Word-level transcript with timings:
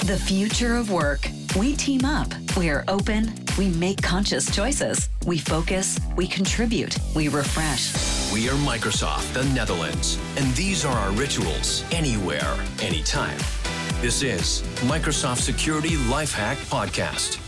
The 0.00 0.18
future 0.18 0.76
of 0.76 0.90
work. 0.90 1.28
We 1.58 1.76
team 1.76 2.06
up. 2.06 2.32
We 2.56 2.70
are 2.70 2.84
open. 2.88 3.34
We 3.58 3.68
make 3.68 4.00
conscious 4.02 4.54
choices. 4.54 5.10
We 5.26 5.36
focus. 5.36 6.00
We 6.16 6.26
contribute. 6.26 6.96
We 7.14 7.28
refresh. 7.28 8.32
We 8.32 8.48
are 8.48 8.54
Microsoft, 8.54 9.34
the 9.34 9.44
Netherlands, 9.54 10.18
and 10.36 10.46
these 10.54 10.86
are 10.86 10.96
our 10.96 11.12
rituals 11.12 11.84
anywhere, 11.92 12.56
anytime. 12.80 13.36
This 14.00 14.22
is 14.22 14.62
Microsoft 14.88 15.40
Security 15.42 15.96
Lifehack 16.08 16.56
Podcast. 16.70 17.38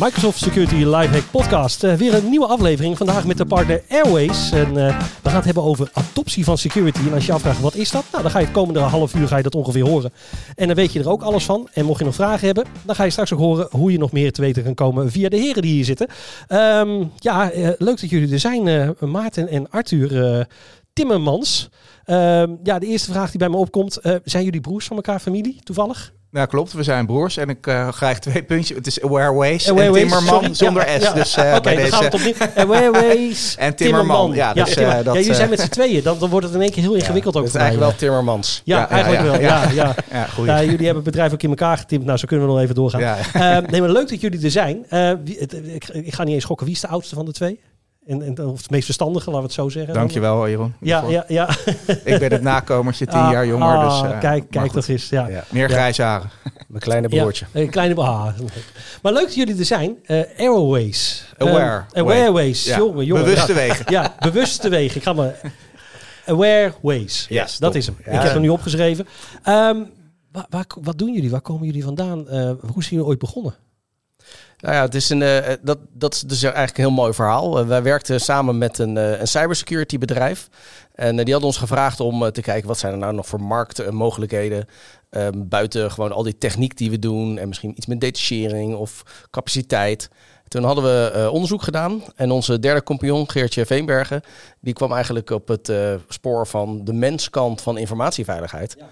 Microsoft 0.00 0.38
Security 0.38 0.74
Lifehack 0.74 1.30
Podcast. 1.30 1.84
Eh, 1.84 1.94
weer 1.94 2.14
een 2.14 2.28
nieuwe 2.28 2.46
aflevering. 2.46 2.96
Vandaag 2.96 3.26
met 3.26 3.38
de 3.38 3.46
partner 3.46 3.82
Airways. 3.88 4.52
En 4.52 4.68
eh, 4.68 4.98
we 5.22 5.28
gaan 5.28 5.34
het 5.34 5.44
hebben 5.44 5.62
over 5.62 5.90
adoptie 5.92 6.44
van 6.44 6.58
security. 6.58 7.00
En 7.06 7.12
als 7.12 7.26
je 7.26 7.32
afvraagt 7.32 7.60
wat 7.60 7.74
is 7.74 7.90
dat? 7.90 8.04
Nou, 8.10 8.22
dan 8.22 8.32
ga 8.32 8.38
je 8.38 8.44
het 8.44 8.54
komende 8.54 8.80
half 8.80 9.14
uur 9.14 9.28
ga 9.28 9.36
je 9.36 9.42
dat 9.42 9.54
ongeveer 9.54 9.88
horen. 9.88 10.12
En 10.54 10.66
dan 10.66 10.76
weet 10.76 10.92
je 10.92 11.00
er 11.00 11.10
ook 11.10 11.22
alles 11.22 11.44
van. 11.44 11.68
En 11.72 11.84
mocht 11.84 11.98
je 11.98 12.04
nog 12.04 12.14
vragen 12.14 12.46
hebben, 12.46 12.64
dan 12.82 12.94
ga 12.94 13.04
je 13.04 13.10
straks 13.10 13.32
ook 13.32 13.38
horen 13.38 13.68
hoe 13.70 13.92
je 13.92 13.98
nog 13.98 14.12
meer 14.12 14.32
te 14.32 14.40
weten 14.40 14.62
kan 14.62 14.74
komen 14.74 15.10
via 15.10 15.28
de 15.28 15.36
heren 15.36 15.62
die 15.62 15.72
hier 15.72 15.84
zitten. 15.84 16.08
Ehm, 16.46 17.04
ja, 17.16 17.50
eh, 17.50 17.70
leuk 17.78 18.00
dat 18.00 18.10
jullie 18.10 18.32
er 18.32 18.38
zijn. 18.38 18.94
Maarten 19.00 19.48
en 19.48 19.70
Arthur 19.70 20.46
Timmermans. 20.92 21.68
Ehm, 22.04 22.54
ja, 22.62 22.78
de 22.78 22.86
eerste 22.86 23.12
vraag 23.12 23.30
die 23.30 23.38
bij 23.38 23.48
me 23.48 23.56
opkomt. 23.56 23.98
zijn 24.24 24.44
jullie 24.44 24.60
broers 24.60 24.86
van 24.86 24.96
elkaar 24.96 25.20
familie, 25.20 25.60
toevallig? 25.62 26.12
Ja, 26.32 26.46
klopt. 26.46 26.72
We 26.72 26.82
zijn 26.82 27.06
broers 27.06 27.36
en 27.36 27.48
ik 27.48 27.66
uh, 27.66 27.88
krijg 27.88 28.18
twee 28.18 28.42
puntjes. 28.42 28.76
Het 28.76 28.86
is 28.86 29.02
Awareways 29.02 29.70
Aware 29.70 29.86
en 29.88 29.92
Timmerman 29.92 30.54
zonder 30.54 30.86
S. 31.00 31.12
Dus 31.12 31.36
uh, 31.36 31.44
okay, 31.44 31.60
bij 31.60 31.76
deze... 31.76 32.04
het 32.04 32.56
Awareways 32.56 33.56
en 33.56 33.74
Timmerman. 33.74 34.32
Ja, 34.32 34.52
dus, 34.52 34.74
ja, 34.74 34.98
uh, 34.98 35.04
dat, 35.04 35.14
ja, 35.14 35.20
jullie 35.20 35.34
zijn 35.34 35.50
met 35.50 35.60
z'n 35.60 35.68
tweeën. 35.68 36.02
Dan, 36.02 36.18
dan 36.18 36.30
wordt 36.30 36.46
het 36.46 36.54
in 36.54 36.60
één 36.60 36.70
keer 36.70 36.82
heel 36.82 36.94
ingewikkeld 36.94 37.36
ook. 37.36 37.44
Het 37.44 37.54
is 37.54 37.60
eigenlijk 37.60 37.90
wel 37.90 37.98
Timmermans. 37.98 38.62
Ja, 38.64 38.88
eigenlijk 38.88 39.22
wel. 39.22 39.40
Ja, 39.40 39.70
ja. 39.70 39.94
ja. 40.10 40.60
jullie 40.60 40.68
hebben 40.68 40.94
het 40.94 41.04
bedrijf 41.04 41.32
ook 41.32 41.42
in 41.42 41.48
elkaar 41.48 41.78
getimd. 41.78 42.04
Nou, 42.04 42.18
zo 42.18 42.26
kunnen 42.26 42.46
we 42.46 42.52
nog 42.52 42.62
even 42.62 42.74
doorgaan. 42.74 43.16
nee, 43.70 43.80
maar 43.80 43.90
leuk 43.90 44.08
dat 44.08 44.20
jullie 44.20 44.44
er 44.44 44.50
zijn. 44.50 44.86
Wie, 45.24 45.38
het, 45.38 45.52
ik, 45.52 45.88
ik, 45.88 46.14
ga 46.14 46.24
niet 46.24 46.34
eens 46.34 46.44
gokken. 46.44 46.66
Wie 46.66 46.74
is 46.74 46.80
de 46.80 46.88
oudste 46.88 47.14
van 47.14 47.24
de 47.24 47.32
twee? 47.32 47.60
En, 48.06 48.22
en, 48.22 48.46
of 48.46 48.58
het 48.62 48.70
meest 48.70 48.84
verstandige, 48.84 49.30
laten 49.30 49.40
we 49.40 49.46
het 49.46 49.54
zo 49.54 49.68
zeggen. 49.68 49.94
Dankjewel, 49.94 50.48
Jeroen. 50.48 50.74
Ja, 50.80 51.04
ja, 51.08 51.24
ja. 51.28 51.48
ik 52.04 52.18
ben 52.18 52.32
het 52.32 52.42
nakomertje, 52.42 53.06
tien 53.06 53.18
ah, 53.18 53.32
jaar 53.32 53.46
jonger. 53.46 53.76
Ah, 53.76 54.02
dus, 54.02 54.10
uh, 54.10 54.18
kijk, 54.18 54.50
kijk 54.50 54.72
toch 54.72 54.88
eens. 54.88 55.08
Ja. 55.08 55.28
ja. 55.28 55.44
Meer 55.50 55.68
grijze 55.68 56.02
haren. 56.02 56.30
Mijn 56.68 56.82
kleine 56.82 57.08
broertje. 57.08 57.46
Ja, 57.52 57.60
een 57.60 57.70
kleine 57.70 57.94
ah, 57.94 58.38
Maar 59.02 59.12
leuk 59.12 59.24
dat 59.24 59.34
jullie 59.34 59.58
er 59.58 59.64
zijn. 59.64 59.98
Uh, 60.06 60.22
Airways. 60.38 61.24
Aware. 61.38 61.84
Uh, 61.92 62.00
Awareways. 62.00 62.64
Ja. 62.64 62.76
Jongen, 62.76 63.04
jongen. 63.04 63.24
Bewuste 63.24 63.52
wegen. 63.52 63.84
Ja, 63.88 64.14
bewuste 64.20 64.68
wegen. 64.68 64.96
Ik 64.96 65.02
ga 65.02 65.12
maar... 65.12 65.40
Awareways. 66.26 67.26
Ja, 67.28 67.42
yes, 67.42 67.58
dat 67.58 67.74
is 67.74 67.86
hem. 67.86 67.96
Ik 67.98 68.04
heb 68.04 68.32
hem 68.32 68.40
nu 68.40 68.48
opgeschreven. 68.48 69.06
Um, 69.48 69.90
waar, 70.32 70.46
waar, 70.48 70.66
wat 70.80 70.98
doen 70.98 71.12
jullie? 71.12 71.30
Waar 71.30 71.40
komen 71.40 71.66
jullie 71.66 71.84
vandaan? 71.84 72.18
Uh, 72.18 72.50
hoe 72.60 72.82
zijn 72.82 72.88
jullie 72.88 73.04
ooit 73.04 73.18
begonnen? 73.18 73.54
Nou 74.60 74.74
ja, 74.74 74.82
het 74.82 74.94
is 74.94 75.08
een, 75.08 75.20
uh, 75.20 75.38
dat, 75.62 75.78
dat 75.92 76.14
is 76.14 76.20
dus 76.20 76.42
eigenlijk 76.42 76.78
een 76.78 76.84
heel 76.84 76.92
mooi 76.92 77.12
verhaal. 77.12 77.60
Uh, 77.60 77.66
wij 77.66 77.82
werkten 77.82 78.20
samen 78.20 78.58
met 78.58 78.78
een, 78.78 78.96
uh, 78.96 79.20
een 79.20 79.28
cybersecurity 79.28 79.98
bedrijf. 79.98 80.48
En 80.94 81.16
die 81.16 81.32
hadden 81.32 81.50
ons 81.50 81.56
gevraagd 81.56 82.00
om 82.00 82.32
te 82.32 82.42
kijken 82.42 82.68
wat 82.68 82.78
zijn 82.78 82.92
er 82.92 82.98
nou 82.98 83.14
nog 83.14 83.26
voor 83.26 83.40
markten 83.40 83.86
en 83.86 83.94
mogelijkheden. 83.94 84.66
Ehm, 85.10 85.32
buiten 85.36 85.90
gewoon 85.90 86.12
al 86.12 86.22
die 86.22 86.38
techniek 86.38 86.76
die 86.76 86.90
we 86.90 86.98
doen. 86.98 87.38
En 87.38 87.48
misschien 87.48 87.74
iets 87.76 87.86
met 87.86 88.18
sharing 88.18 88.74
of 88.74 89.02
capaciteit. 89.30 90.10
Toen 90.48 90.64
hadden 90.64 90.84
we 90.84 91.30
onderzoek 91.30 91.62
gedaan. 91.62 92.02
En 92.16 92.30
onze 92.30 92.58
derde 92.58 92.82
compagnon, 92.82 93.30
Geertje 93.30 93.66
Veenbergen, 93.66 94.22
die 94.60 94.74
kwam 94.74 94.92
eigenlijk 94.92 95.30
op 95.30 95.48
het 95.48 95.72
spoor 96.08 96.46
van 96.46 96.84
de 96.84 96.92
menskant 96.92 97.60
van 97.60 97.78
informatieveiligheid. 97.78 98.74
Ja. 98.78 98.86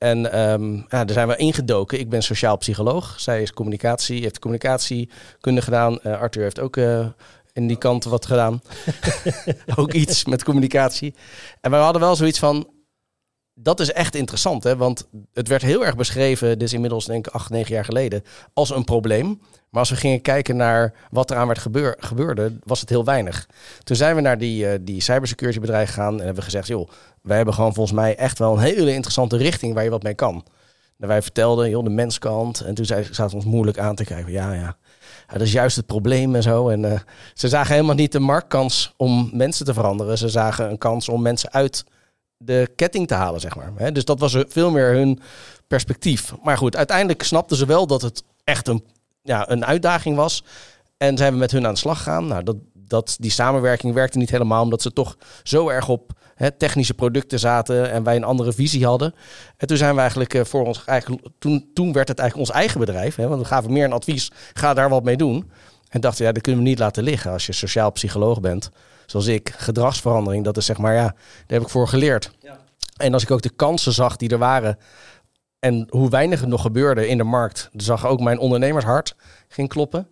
En 0.00 0.50
um, 0.50 0.74
ja, 0.88 1.04
daar 1.04 1.10
zijn 1.10 1.28
we 1.28 1.36
ingedoken. 1.36 1.98
Ik 1.98 2.08
ben 2.08 2.22
sociaal 2.22 2.56
psycholoog. 2.56 3.14
Zij 3.20 3.42
is 3.42 3.52
communicatie, 3.52 4.22
heeft 4.22 4.38
communicatiekunde 4.38 5.62
gedaan. 5.62 5.98
Uh, 6.02 6.20
Arthur 6.20 6.42
heeft 6.42 6.60
ook 6.60 6.76
uh, 6.76 7.06
in 7.52 7.66
die 7.66 7.78
kant 7.78 8.04
wat 8.04 8.26
gedaan. 8.26 8.62
ook 9.76 9.92
iets 9.92 10.24
met 10.24 10.44
communicatie. 10.44 11.14
En 11.60 11.70
we 11.70 11.76
hadden 11.76 12.02
wel 12.02 12.16
zoiets 12.16 12.38
van, 12.38 12.68
dat 13.62 13.80
is 13.80 13.92
echt 13.92 14.14
interessant, 14.14 14.64
hè? 14.64 14.76
want 14.76 15.08
het 15.32 15.48
werd 15.48 15.62
heel 15.62 15.84
erg 15.84 15.96
beschreven, 15.96 16.58
dus 16.58 16.72
inmiddels 16.72 17.04
denk 17.04 17.26
ik 17.26 17.32
acht, 17.32 17.50
negen 17.50 17.74
jaar 17.74 17.84
geleden, 17.84 18.22
als 18.52 18.70
een 18.70 18.84
probleem. 18.84 19.40
Maar 19.70 19.80
als 19.80 19.90
we 19.90 19.96
gingen 19.96 20.20
kijken 20.20 20.56
naar 20.56 20.94
wat 21.10 21.30
eraan 21.30 21.46
werd 21.46 21.58
gebeur, 21.58 21.96
gebeurde, 21.98 22.58
was 22.64 22.80
het 22.80 22.88
heel 22.88 23.04
weinig. 23.04 23.48
Toen 23.82 23.96
zijn 23.96 24.14
we 24.14 24.20
naar 24.20 24.38
die, 24.38 24.64
uh, 24.64 24.72
die 24.80 25.02
cybersecurity 25.02 25.60
bedrijf 25.60 25.88
gegaan 25.88 26.18
en 26.18 26.24
hebben 26.26 26.44
gezegd, 26.44 26.66
joh, 26.66 26.88
wij 27.22 27.36
hebben 27.36 27.54
gewoon 27.54 27.74
volgens 27.74 27.96
mij 27.96 28.16
echt 28.16 28.38
wel 28.38 28.52
een 28.52 28.58
hele 28.58 28.92
interessante 28.92 29.36
richting 29.36 29.74
waar 29.74 29.84
je 29.84 29.90
wat 29.90 30.02
mee 30.02 30.14
kan. 30.14 30.44
En 30.98 31.08
wij 31.08 31.22
vertelden, 31.22 31.70
joh, 31.70 31.84
de 31.84 31.90
menskant. 31.90 32.60
En 32.60 32.74
toen 32.74 32.84
zaten 32.84 33.34
ons 33.34 33.44
moeilijk 33.44 33.78
aan 33.78 33.94
te 33.94 34.04
kijken. 34.04 34.32
Ja, 34.32 34.52
ja, 34.52 34.76
ja, 35.28 35.32
dat 35.32 35.40
is 35.40 35.52
juist 35.52 35.76
het 35.76 35.86
probleem 35.86 36.34
en 36.34 36.42
zo. 36.42 36.68
En 36.68 36.82
uh, 36.82 36.98
ze 37.34 37.48
zagen 37.48 37.74
helemaal 37.74 37.94
niet 37.94 38.12
de 38.12 38.20
marktkans 38.20 38.94
om 38.96 39.30
mensen 39.32 39.64
te 39.64 39.74
veranderen. 39.74 40.18
Ze 40.18 40.28
zagen 40.28 40.70
een 40.70 40.78
kans 40.78 41.08
om 41.08 41.22
mensen 41.22 41.52
uit 41.52 41.84
de 42.42 42.70
ketting 42.76 43.06
te 43.06 43.14
halen, 43.14 43.40
zeg 43.40 43.56
maar. 43.56 43.92
Dus 43.92 44.04
dat 44.04 44.20
was 44.20 44.36
veel 44.48 44.70
meer 44.70 44.92
hun 44.92 45.20
perspectief. 45.66 46.34
Maar 46.42 46.56
goed, 46.56 46.76
uiteindelijk 46.76 47.22
snapten 47.22 47.56
ze 47.56 47.66
wel 47.66 47.86
dat 47.86 48.02
het 48.02 48.22
echt 48.44 48.68
een, 48.68 48.84
ja, 49.22 49.50
een 49.50 49.64
uitdaging 49.64 50.16
was. 50.16 50.44
En 50.96 51.16
zijn 51.16 51.32
we 51.32 51.38
met 51.38 51.50
hun 51.50 51.66
aan 51.66 51.72
de 51.72 51.78
slag 51.78 51.96
gegaan. 51.96 52.26
Nou, 52.26 52.42
dat, 52.42 52.56
dat, 52.74 53.16
die 53.18 53.30
samenwerking 53.30 53.94
werkte 53.94 54.18
niet 54.18 54.30
helemaal, 54.30 54.62
omdat 54.62 54.82
ze 54.82 54.92
toch 54.92 55.16
zo 55.42 55.68
erg 55.68 55.88
op 55.88 56.12
hè, 56.34 56.50
technische 56.50 56.94
producten 56.94 57.38
zaten 57.38 57.90
en 57.90 58.02
wij 58.02 58.16
een 58.16 58.24
andere 58.24 58.52
visie 58.52 58.86
hadden. 58.86 59.14
En 59.56 59.66
toen 59.66 59.76
zijn 59.76 59.94
we 59.94 60.00
eigenlijk 60.00 60.34
uh, 60.34 60.44
voor 60.44 60.66
ons, 60.66 60.84
eigenlijk, 60.84 61.26
toen, 61.38 61.70
toen 61.74 61.92
werd 61.92 62.08
het 62.08 62.18
eigenlijk 62.18 62.48
ons 62.48 62.58
eigen 62.58 62.80
bedrijf, 62.80 63.16
hè, 63.16 63.28
want 63.28 63.40
we 63.40 63.46
gaven 63.46 63.72
meer 63.72 63.84
een 63.84 63.92
advies, 63.92 64.30
ga 64.52 64.74
daar 64.74 64.88
wat 64.88 65.04
mee 65.04 65.16
doen. 65.16 65.50
En 65.88 66.00
dachten, 66.00 66.24
ja, 66.24 66.32
dat 66.32 66.42
kunnen 66.42 66.62
we 66.62 66.68
niet 66.68 66.78
laten 66.78 67.02
liggen 67.02 67.30
als 67.32 67.46
je 67.46 67.52
sociaal 67.52 67.90
psycholoog 67.90 68.40
bent 68.40 68.70
zoals 69.10 69.26
ik, 69.26 69.52
gedragsverandering, 69.56 70.44
dat 70.44 70.56
is 70.56 70.66
zeg 70.66 70.78
maar, 70.78 70.94
ja, 70.94 71.02
daar 71.06 71.14
heb 71.46 71.62
ik 71.62 71.68
voor 71.68 71.88
geleerd. 71.88 72.30
Ja. 72.40 72.58
En 72.96 73.12
als 73.12 73.22
ik 73.22 73.30
ook 73.30 73.42
de 73.42 73.50
kansen 73.50 73.92
zag 73.92 74.16
die 74.16 74.28
er 74.28 74.38
waren 74.38 74.78
en 75.58 75.86
hoe 75.88 76.10
weinig 76.10 76.40
het 76.40 76.48
nog 76.48 76.62
gebeurde 76.62 77.08
in 77.08 77.16
de 77.16 77.24
markt, 77.24 77.70
zag 77.72 78.06
ook 78.06 78.20
mijn 78.20 78.38
ondernemershart 78.38 79.14
ging 79.48 79.68
kloppen. 79.68 80.08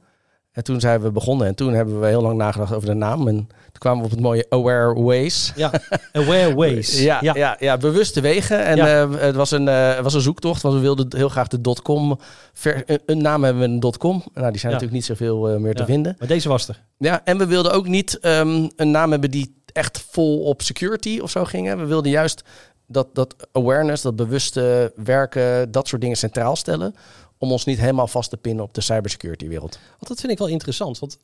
En 0.59 0.65
toen 0.65 0.81
zijn 0.81 1.01
we 1.01 1.11
begonnen 1.11 1.47
en 1.47 1.55
toen 1.55 1.73
hebben 1.73 2.01
we 2.01 2.07
heel 2.07 2.23
lang 2.23 2.37
nagedacht 2.37 2.73
over 2.73 2.89
de 2.89 2.95
naam. 2.95 3.29
En 3.29 3.35
toen 3.37 3.79
kwamen 3.79 3.99
we 3.99 4.05
op 4.05 4.11
het 4.11 4.21
mooie 4.21 4.47
Aware 4.49 5.03
Ways. 5.03 5.53
Ja, 5.57 5.73
Aware 6.13 6.55
Ways. 6.55 7.01
ja, 7.11 7.19
ja. 7.23 7.57
Ja, 7.59 7.77
bewuste 7.77 8.21
wegen. 8.21 8.65
En 8.65 8.79
uh, 8.79 9.21
het 9.21 9.35
was 9.35 9.51
een, 9.51 9.67
uh, 9.67 10.01
was 10.01 10.15
een 10.15 10.21
zoektocht, 10.21 10.63
want 10.63 10.75
we 10.75 10.81
wilden 10.81 11.17
heel 11.17 11.29
graag 11.29 11.49
de 11.49 11.75
.com. 11.83 12.19
Ver, 12.53 12.85
een, 13.07 13.23
naam 13.23 13.45
hebben 13.45 13.63
we 13.81 13.89
een 13.89 13.99
.com. 13.99 14.23
Nou, 14.35 14.51
die 14.51 14.61
zijn 14.61 14.73
natuurlijk 14.73 14.99
niet 14.99 15.05
zoveel 15.05 15.53
uh, 15.53 15.57
meer 15.57 15.75
te 15.75 15.85
vinden. 15.85 16.17
Maar 16.19 16.29
deze 16.29 16.49
was 16.49 16.69
er. 16.69 16.83
Ja, 16.97 17.21
en 17.25 17.39
we 17.39 17.47
wilden 17.47 17.73
ook 17.73 17.89
niet 17.89 18.19
um, 18.23 18.71
een 18.77 18.91
naam 18.91 19.11
hebben 19.11 19.31
die 19.31 19.63
echt 19.73 20.07
vol 20.11 20.41
op 20.41 20.63
security 20.63 21.19
of 21.23 21.31
zo 21.31 21.45
gingen. 21.45 21.79
We 21.79 21.85
wilden 21.85 22.11
juist 22.11 22.43
dat, 22.87 23.09
dat 23.13 23.35
awareness, 23.53 24.03
dat 24.03 24.17
bewuste 24.17 24.93
werken, 24.97 25.71
dat 25.71 25.89
soort 25.89 26.01
dingen 26.01 26.17
centraal 26.17 26.57
stellen 26.57 26.95
om 27.39 27.53
ons 27.53 27.65
niet 27.65 27.79
helemaal 27.79 28.07
vast 28.07 28.31
te 28.31 28.37
pinnen 28.37 28.65
op 28.65 28.75
de 28.75 28.81
cybersecurity 28.81 29.49
wereld. 29.49 29.79
Want 29.89 30.09
dat 30.09 30.21
vind 30.21 30.33
ik 30.33 30.39
wel 30.39 30.49
interessant, 30.49 30.99
want 30.99 31.19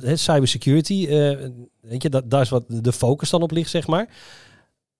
het 0.00 0.20
cybersecurity, 0.20 1.06
uh, 1.08 1.48
weet 1.80 2.02
je, 2.02 2.08
dat, 2.08 2.30
daar 2.30 2.40
is 2.40 2.48
wat 2.48 2.64
de 2.68 2.92
focus 2.92 3.30
dan 3.30 3.42
op 3.42 3.50
ligt, 3.50 3.70
zeg 3.70 3.86
maar. 3.86 4.08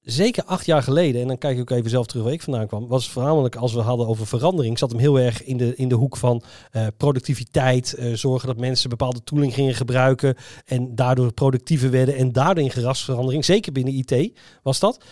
Zeker 0.00 0.44
acht 0.44 0.66
jaar 0.66 0.82
geleden, 0.82 1.20
en 1.20 1.28
dan 1.28 1.38
kijk 1.38 1.54
ik 1.54 1.60
ook 1.60 1.78
even 1.78 1.90
zelf 1.90 2.06
terug 2.06 2.24
waar 2.24 2.32
ik 2.32 2.42
vandaan 2.42 2.66
kwam, 2.66 2.86
was 2.88 3.10
voornamelijk 3.10 3.56
als 3.56 3.72
we 3.72 3.80
hadden 3.80 4.06
over 4.06 4.26
verandering, 4.26 4.78
zat 4.78 4.90
hem 4.90 5.00
heel 5.00 5.18
erg 5.18 5.44
in 5.44 5.56
de, 5.56 5.76
in 5.76 5.88
de 5.88 5.94
hoek 5.94 6.16
van 6.16 6.42
uh, 6.72 6.86
productiviteit, 6.96 7.96
zorgen 8.12 8.48
dat 8.48 8.56
mensen 8.56 8.90
bepaalde 8.90 9.22
tooling 9.22 9.54
gingen 9.54 9.74
gebruiken 9.74 10.36
en 10.64 10.94
daardoor 10.94 11.32
productiever 11.32 11.90
werden 11.90 12.16
en 12.16 12.32
daardoor 12.32 12.64
in 12.64 12.70
gerasverandering, 12.70 13.44
zeker 13.44 13.72
binnen 13.72 13.94
IT 13.94 14.38
was 14.62 14.78
dat. 14.78 15.04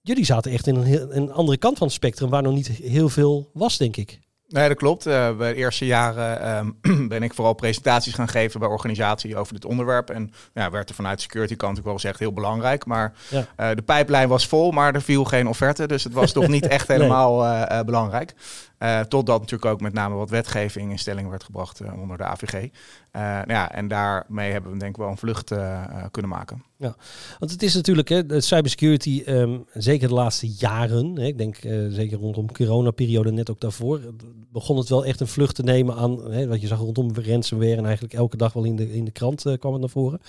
Jullie 0.00 0.24
zaten 0.24 0.52
echt 0.52 0.66
in 0.66 0.76
een, 0.76 1.16
een 1.16 1.32
andere 1.32 1.58
kant 1.58 1.78
van 1.78 1.86
het 1.86 1.96
spectrum 1.96 2.30
waar 2.30 2.42
nog 2.42 2.54
niet 2.54 2.68
heel 2.68 3.08
veel 3.08 3.50
was, 3.52 3.78
denk 3.78 3.96
ik. 3.96 4.20
Nee, 4.50 4.68
dat 4.68 4.76
klopt. 4.76 5.06
Uh, 5.06 5.36
bij 5.36 5.52
de 5.52 5.58
eerste 5.58 5.86
jaren 5.86 6.40
ehm, 6.40 7.08
ben 7.08 7.22
ik 7.22 7.34
vooral 7.34 7.54
presentaties 7.54 8.14
gaan 8.14 8.28
geven 8.28 8.60
bij 8.60 8.68
organisaties 8.68 9.34
over 9.34 9.52
dit 9.54 9.64
onderwerp. 9.64 10.10
En 10.10 10.32
ja, 10.54 10.70
werd 10.70 10.88
er 10.88 10.94
vanuit 10.94 11.20
security 11.20 11.56
kant 11.56 11.78
ook 11.78 11.84
wel 11.84 11.94
gezegd 11.94 12.18
heel 12.18 12.32
belangrijk. 12.32 12.86
Maar 12.86 13.12
uh, 13.32 13.38
de 13.74 13.82
pijplijn 13.82 14.28
was 14.28 14.46
vol, 14.46 14.70
maar 14.70 14.94
er 14.94 15.02
viel 15.02 15.24
geen 15.24 15.48
offerte. 15.48 15.86
Dus 15.86 16.04
het 16.04 16.12
was 16.12 16.32
toch 16.32 16.48
niet 16.48 16.66
echt 16.76 16.88
helemaal 16.88 17.44
uh, 17.44 17.80
belangrijk. 17.80 18.34
totdat 19.08 19.40
natuurlijk 19.40 19.72
ook 19.72 19.80
met 19.80 19.92
name 19.92 20.14
wat 20.14 20.30
wetgeving 20.30 20.90
in 20.90 20.98
stelling 20.98 21.28
werd 21.28 21.44
gebracht 21.44 21.80
onder 21.94 22.16
de 22.16 22.24
AVG. 22.24 22.68
nou 23.12 23.52
ja, 23.52 23.72
en 23.72 23.88
daarmee 23.88 24.52
hebben 24.52 24.72
we 24.72 24.78
denk 24.78 24.90
ik 24.90 25.00
wel 25.00 25.10
een 25.10 25.16
vlucht 25.16 25.52
kunnen 26.10 26.30
maken. 26.30 26.62
Ja, 26.76 26.96
want 27.38 27.50
het 27.50 27.62
is 27.62 27.74
natuurlijk, 27.74 28.08
hè, 28.08 28.26
de 28.26 28.40
cybersecurity, 28.40 29.22
um, 29.26 29.64
zeker 29.72 30.08
de 30.08 30.14
laatste 30.14 30.48
jaren, 30.48 31.16
hè, 31.16 31.24
ik 31.24 31.38
denk 31.38 31.56
zeker 31.88 32.18
rondom 32.18 32.52
corona-periode, 32.52 33.32
net 33.32 33.50
ook 33.50 33.60
daarvoor, 33.60 34.00
begon 34.52 34.76
het 34.76 34.88
wel 34.88 35.04
echt 35.04 35.20
een 35.20 35.26
vlucht 35.26 35.54
te 35.54 35.62
nemen 35.62 35.96
aan 35.96 36.32
hè, 36.32 36.46
wat 36.46 36.60
je 36.60 36.66
zag 36.66 36.78
rondom 36.78 37.10
ransomware 37.14 37.76
en 37.76 37.84
eigenlijk 37.84 38.14
elke 38.14 38.36
dag 38.36 38.52
wel 38.52 38.64
in 38.64 38.76
de, 38.76 38.92
in 38.92 39.04
de 39.04 39.10
krant 39.10 39.46
uh, 39.46 39.58
kwam 39.58 39.72
het 39.72 39.80
naar 39.80 39.90
voren. 39.90 40.20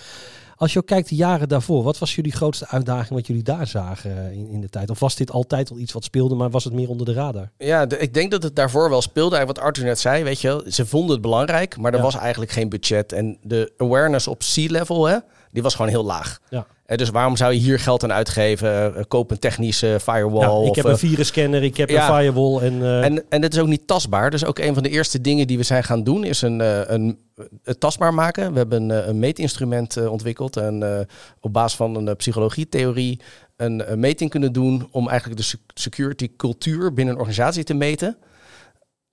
Als 0.56 0.72
je 0.72 0.78
ook 0.78 0.86
kijkt 0.86 1.08
de 1.08 1.14
jaren 1.14 1.48
daarvoor, 1.48 1.82
wat 1.82 1.98
was 1.98 2.14
jullie 2.14 2.32
grootste 2.32 2.68
uitdaging 2.68 3.10
wat 3.10 3.26
jullie 3.26 3.42
daar 3.42 3.66
zagen 3.66 4.32
in, 4.32 4.48
in 4.48 4.60
de 4.60 4.68
tijd? 4.68 4.90
Of 4.90 5.00
was 5.00 5.16
dit 5.16 5.30
altijd 5.30 5.70
al 5.70 5.78
iets 5.78 5.92
wat 5.92 6.04
speelde, 6.04 6.34
maar 6.34 6.50
was 6.50 6.64
het 6.64 6.72
meer 6.72 6.88
onder 6.88 7.06
de 7.06 7.12
radar? 7.12 7.50
Ja, 7.58 7.88
ik 7.88 8.14
denk 8.14 8.30
dat 8.30 8.42
het 8.42 8.56
daarvoor 8.56 8.90
wel 8.90 9.02
speelde. 9.02 9.44
Wat 9.44 9.58
Arthur 9.58 9.84
net 9.84 9.98
zei, 9.98 10.24
weet 10.24 10.40
je, 10.40 10.64
ze 10.68 10.86
vonden 10.86 11.10
het 11.10 11.20
belangrijk, 11.20 11.76
maar 11.76 11.94
er 11.94 12.02
was 12.02 12.16
eigenlijk 12.16 12.50
geen 12.50 12.68
budget. 12.68 13.12
En 13.12 13.38
de 13.42 13.72
awareness 13.76 14.28
op 14.28 14.42
sea-level, 14.42 15.06
hè, 15.06 15.16
die 15.52 15.62
was 15.62 15.74
gewoon 15.74 15.90
heel 15.90 16.04
laag. 16.04 16.40
Ja. 16.48 16.66
Uh, 16.86 16.96
dus 16.96 17.10
waarom 17.10 17.36
zou 17.36 17.52
je 17.52 17.58
hier 17.58 17.78
geld 17.78 18.02
aan 18.02 18.12
uitgeven? 18.12 18.94
Uh, 18.96 19.02
koop 19.08 19.30
een 19.30 19.38
technische 19.38 19.98
firewall. 20.02 20.62
Ja, 20.62 20.68
ik 20.68 20.74
heb 20.74 20.84
een 20.84 20.90
eh, 20.90 20.96
virusscanner, 20.96 21.62
ik 21.62 21.76
heb 21.76 21.90
een 21.90 22.02
firewall. 22.02 22.58
En, 22.58 23.02
en, 23.02 23.24
en 23.28 23.42
het 23.42 23.54
is 23.54 23.60
ook 23.60 23.68
niet 23.68 23.86
tastbaar. 23.86 24.30
Dus 24.30 24.44
ook 24.44 24.58
een 24.58 24.74
van 24.74 24.82
de 24.82 24.88
eerste 24.88 25.20
dingen 25.20 25.46
die 25.46 25.56
we 25.56 25.62
zijn 25.62 25.84
gaan 25.84 26.04
doen 26.04 26.24
is 26.24 26.42
een, 26.42 26.60
een, 26.94 27.18
het 27.62 27.80
tastbaar 27.80 28.14
maken. 28.14 28.52
We 28.52 28.58
hebben 28.58 28.90
een, 28.90 29.08
een 29.08 29.18
meetinstrument 29.18 30.06
ontwikkeld. 30.06 30.56
En 30.56 31.06
op 31.40 31.52
basis 31.52 31.76
van 31.76 31.96
een 31.96 32.16
psychologietheorie 32.16 33.20
een, 33.56 33.92
een 33.92 34.00
meting 34.00 34.30
kunnen 34.30 34.52
doen 34.52 34.88
om 34.90 35.08
eigenlijk 35.08 35.40
de 35.40 35.58
security 35.74 36.30
cultuur 36.36 36.92
binnen 36.94 37.14
een 37.14 37.20
organisatie 37.20 37.64
te 37.64 37.74
meten. 37.74 38.16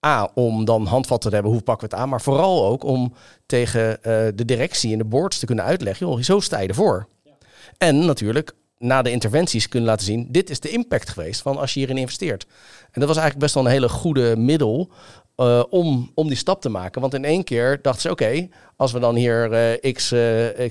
A, 0.06 0.32
om 0.34 0.66
dan 0.66 0.86
handvatten 0.86 1.30
te 1.30 1.36
hebben, 1.36 1.54
hoe 1.54 1.64
pakken 1.64 1.90
we 1.90 1.96
het 1.96 2.04
aan? 2.04 2.10
Maar 2.10 2.22
vooral 2.22 2.66
ook 2.66 2.84
om 2.84 3.14
tegen 3.46 3.90
uh, 3.90 3.98
de 4.36 4.46
directie 4.46 4.92
en 4.92 4.98
de 4.98 5.06
boards 5.06 5.40
te 5.40 5.46
kunnen 5.46 5.66
uitleggen, 5.66 6.08
joh, 6.08 6.22
zo 6.22 6.40
sta 6.40 6.60
je 6.60 6.68
ervoor. 6.68 7.08
Ja. 7.24 7.32
En 7.78 8.06
natuurlijk 8.06 8.56
na 8.78 9.02
de 9.02 9.12
interventies 9.12 9.68
kunnen 9.68 9.90
laten 9.90 10.06
zien, 10.06 10.28
dit 10.30 10.50
is 10.50 10.60
de 10.60 10.70
impact 10.70 11.10
geweest 11.10 11.42
van 11.42 11.58
als 11.58 11.74
je 11.74 11.80
hierin 11.80 11.98
investeert. 11.98 12.46
En 12.92 13.00
dat 13.00 13.08
was 13.08 13.18
eigenlijk 13.18 13.40
best 13.40 13.54
wel 13.54 13.66
een 13.66 13.72
hele 13.72 13.90
goede 13.90 14.36
middel 14.38 14.90
uh, 15.38 15.64
om, 15.70 16.12
om 16.16 16.28
die 16.28 16.38
stap 16.38 16.62
te 16.62 16.70
maken. 16.70 17.02
Want 17.02 17.14
in 17.14 17.26
één 17.26 17.44
keer 17.44 17.82
dachten 17.82 18.02
ze, 18.02 18.12
oké, 18.12 18.48
als 18.76 18.92
we 18.92 19.00
dan 19.00 19.16
hier 19.16 19.52
uh, 19.84 19.94
x, 19.94 20.14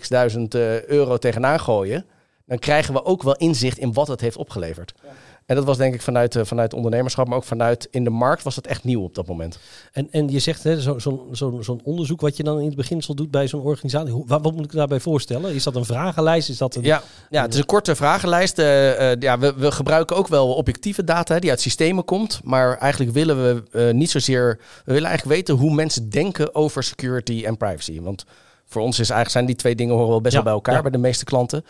x 0.01 0.09
duizend 0.09 0.55
euro 0.55 1.17
tegenaan 1.17 1.61
gooien, 1.61 2.07
dan 2.47 2.59
krijgen 2.59 2.95
we 2.95 3.05
ook 3.05 3.23
wel 3.23 3.37
inzicht 3.37 3.79
in 3.79 3.93
wat 3.93 4.09
het 4.09 4.21
heeft 4.21 4.37
opgeleverd. 4.37 4.95
Ja. 5.03 5.09
En 5.49 5.55
dat 5.55 5.65
was 5.65 5.77
denk 5.77 5.95
ik 5.95 6.03
vanuit, 6.03 6.35
uh, 6.35 6.45
vanuit 6.45 6.75
ondernemerschap, 6.75 7.29
maar 7.29 7.37
ook 7.37 7.45
vanuit 7.45 7.89
in 7.91 8.05
de 8.05 8.11
markt 8.11 8.43
was 8.43 8.55
dat 8.55 8.67
echt 8.67 8.85
nieuw 8.85 9.03
op 9.03 9.15
dat 9.15 9.27
moment. 9.27 9.59
En, 9.93 10.09
en 10.11 10.29
je 10.29 10.39
zegt 10.39 10.61
zo'n 10.61 11.01
zo, 11.01 11.29
zo, 11.33 11.61
zo 11.63 11.81
onderzoek 11.85 12.21
wat 12.21 12.37
je 12.37 12.43
dan 12.43 12.59
in 12.59 12.67
het 12.67 12.77
beginsel 12.77 13.15
doet 13.15 13.31
bij 13.31 13.49
zo'n 13.49 13.61
organisatie. 13.61 14.13
Hoe, 14.13 14.27
wat, 14.27 14.43
moet 14.43 14.65
ik 14.65 14.73
daarbij 14.73 15.01
voorstellen? 15.01 15.55
Is 15.55 15.63
dat 15.63 15.77
een 15.77 15.85
vragenlijst? 15.85 16.49
Is 16.49 16.59
dat 16.59 16.75
een, 16.75 16.83
ja, 16.83 17.03
ja, 17.31 17.43
het 17.43 17.53
is 17.53 17.59
een 17.59 17.67
korte 17.67 17.97
vragenlijst. 17.97 18.59
Uh, 18.59 19.15
ja, 19.15 19.39
we, 19.39 19.55
we 19.57 19.73
gebruiken 19.73 20.17
ook 20.17 20.29
wel 20.29 20.55
objectieve 20.55 21.05
data 21.05 21.39
die 21.39 21.51
uit 21.51 21.61
systemen 21.61 22.05
komt. 22.05 22.41
Maar 22.45 22.79
eigenlijk 22.79 23.13
willen 23.13 23.65
we 23.71 23.93
niet 23.93 24.11
zozeer. 24.11 24.59
We 24.85 24.93
willen 24.93 25.09
eigenlijk 25.09 25.39
weten 25.39 25.55
hoe 25.55 25.75
mensen 25.75 26.11
denken 26.11 26.55
over 26.55 26.83
security 26.83 27.43
en 27.45 27.57
privacy. 27.57 28.01
Want 28.01 28.25
voor 28.69 28.83
ons 28.83 28.99
is 28.99 29.11
eigenlijk 29.11 29.31
zijn 29.31 29.47
die 29.47 29.55
twee 29.55 29.75
dingen 29.75 29.95
horen 29.95 30.09
wel 30.09 30.21
best 30.21 30.35
wel 30.35 30.43
bij 30.43 30.53
elkaar 30.53 30.83
bij 30.83 30.91
de 30.91 30.99
meeste 30.99 31.25
klanten. 31.25 31.65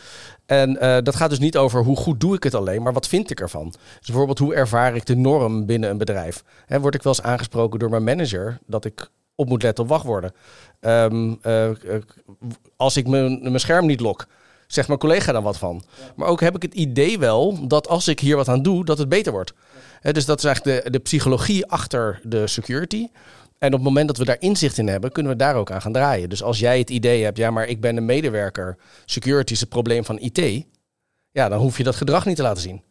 En 0.46 0.70
uh, 0.70 0.96
dat 1.02 1.16
gaat 1.16 1.30
dus 1.30 1.38
niet 1.38 1.56
over 1.56 1.82
hoe 1.82 1.96
goed 1.96 2.20
doe 2.20 2.34
ik 2.34 2.42
het 2.42 2.54
alleen, 2.54 2.82
maar 2.82 2.92
wat 2.92 3.08
vind 3.08 3.30
ik 3.30 3.40
ervan. 3.40 3.68
Dus 3.98 4.06
bijvoorbeeld 4.06 4.38
hoe 4.38 4.54
ervaar 4.54 4.94
ik 4.94 5.06
de 5.06 5.16
norm 5.16 5.66
binnen 5.66 5.90
een 5.90 5.98
bedrijf. 5.98 6.44
Hè, 6.66 6.80
word 6.80 6.94
ik 6.94 7.02
wel 7.02 7.12
eens 7.12 7.26
aangesproken 7.26 7.78
door 7.78 7.90
mijn 7.90 8.04
manager 8.04 8.58
dat 8.66 8.84
ik 8.84 9.10
op 9.34 9.48
moet 9.48 9.62
letten 9.62 9.84
op 9.84 9.90
wachtwoorden. 9.90 10.32
Um, 10.80 11.38
uh, 11.42 11.70
als 12.76 12.96
ik 12.96 13.06
mijn, 13.06 13.42
mijn 13.42 13.60
scherm 13.60 13.86
niet 13.86 14.00
lok, 14.00 14.26
zegt 14.66 14.88
mijn 14.88 15.00
collega 15.00 15.32
dan 15.32 15.42
wat 15.42 15.58
van. 15.58 15.82
Maar 16.16 16.28
ook 16.28 16.40
heb 16.40 16.56
ik 16.56 16.62
het 16.62 16.74
idee 16.74 17.18
wel 17.18 17.68
dat 17.68 17.88
als 17.88 18.08
ik 18.08 18.20
hier 18.20 18.36
wat 18.36 18.48
aan 18.48 18.62
doe, 18.62 18.84
dat 18.84 18.98
het 18.98 19.08
beter 19.08 19.32
wordt. 19.32 19.52
dus 20.00 20.24
dat 20.24 20.38
is 20.38 20.44
eigenlijk 20.44 20.84
de, 20.84 20.90
de 20.90 20.98
psychologie 20.98 21.66
achter 21.66 22.20
de 22.22 22.46
security. 22.46 23.08
En 23.58 23.68
op 23.68 23.74
het 23.74 23.82
moment 23.82 24.06
dat 24.06 24.16
we 24.16 24.24
daar 24.24 24.40
inzicht 24.40 24.78
in 24.78 24.88
hebben, 24.88 25.12
kunnen 25.12 25.32
we 25.32 25.38
daar 25.38 25.54
ook 25.54 25.70
aan 25.70 25.82
gaan 25.82 25.92
draaien. 25.92 26.28
Dus 26.28 26.42
als 26.42 26.58
jij 26.58 26.78
het 26.78 26.90
idee 26.90 27.24
hebt, 27.24 27.36
ja, 27.36 27.50
maar 27.50 27.66
ik 27.66 27.80
ben 27.80 27.96
een 27.96 28.04
medewerker, 28.04 28.76
security 29.04 29.52
is 29.52 29.60
het 29.60 29.68
probleem 29.68 30.04
van 30.04 30.18
IT, 30.18 30.66
ja, 31.30 31.48
dan 31.48 31.60
hoef 31.60 31.76
je 31.76 31.84
dat 31.84 31.96
gedrag 31.96 32.26
niet 32.26 32.36
te 32.36 32.42
laten 32.42 32.62
zien. 32.62 32.82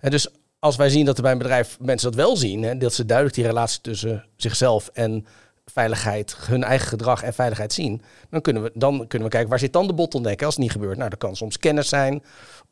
En 0.00 0.10
dus 0.10 0.28
als 0.58 0.76
wij 0.76 0.88
zien 0.88 1.04
dat 1.04 1.16
er 1.16 1.22
bij 1.22 1.32
een 1.32 1.38
bedrijf 1.38 1.76
mensen 1.80 2.10
dat 2.10 2.20
wel 2.20 2.36
zien, 2.36 2.62
hè, 2.62 2.76
dat 2.76 2.94
ze 2.94 3.04
duidelijk 3.06 3.36
die 3.36 3.46
relatie 3.46 3.80
tussen 3.80 4.26
zichzelf 4.36 4.88
en 4.92 5.26
veiligheid, 5.64 6.36
hun 6.38 6.64
eigen 6.64 6.88
gedrag 6.88 7.22
en 7.22 7.34
veiligheid 7.34 7.72
zien, 7.72 8.02
dan 8.30 8.40
kunnen 8.40 8.62
we, 8.62 8.70
dan 8.74 9.06
kunnen 9.06 9.28
we 9.28 9.34
kijken 9.34 9.50
waar 9.50 9.58
zit 9.58 9.72
dan 9.72 9.86
de 9.86 9.92
bottleneck 9.92 10.42
als 10.42 10.54
het 10.54 10.62
niet 10.62 10.72
gebeurt. 10.72 10.96
Nou, 10.96 11.10
dat 11.10 11.18
kan 11.18 11.36
soms 11.36 11.58
kennis 11.58 11.88
zijn 11.88 12.22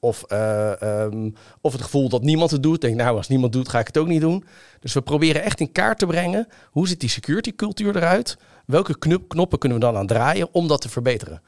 of, 0.04 0.24
uh, 0.28 0.72
um, 0.82 1.34
of 1.60 1.72
het 1.72 1.82
gevoel 1.82 2.08
dat 2.08 2.22
niemand 2.22 2.50
het 2.50 2.62
doet. 2.62 2.80
Denk, 2.80 2.96
nou, 2.96 3.16
als 3.16 3.28
niemand 3.28 3.52
doet, 3.52 3.68
ga 3.68 3.78
ik 3.78 3.86
het 3.86 3.98
ook 3.98 4.06
niet 4.06 4.20
doen. 4.20 4.44
Dus 4.80 4.92
we 4.92 5.02
proberen 5.02 5.42
echt 5.42 5.60
in 5.60 5.72
kaart 5.72 5.98
te 5.98 6.06
brengen 6.06 6.48
hoe 6.70 6.88
ziet 6.88 7.00
die 7.00 7.08
security 7.08 7.54
cultuur 7.54 7.96
eruit? 7.96 8.36
Welke 8.66 8.98
knoppen 9.28 9.58
kunnen 9.58 9.78
we 9.78 9.84
dan 9.84 9.96
aan 9.96 10.06
draaien 10.06 10.48
om 10.52 10.68
dat 10.68 10.80
te 10.80 10.88
verbeteren? 10.88 11.42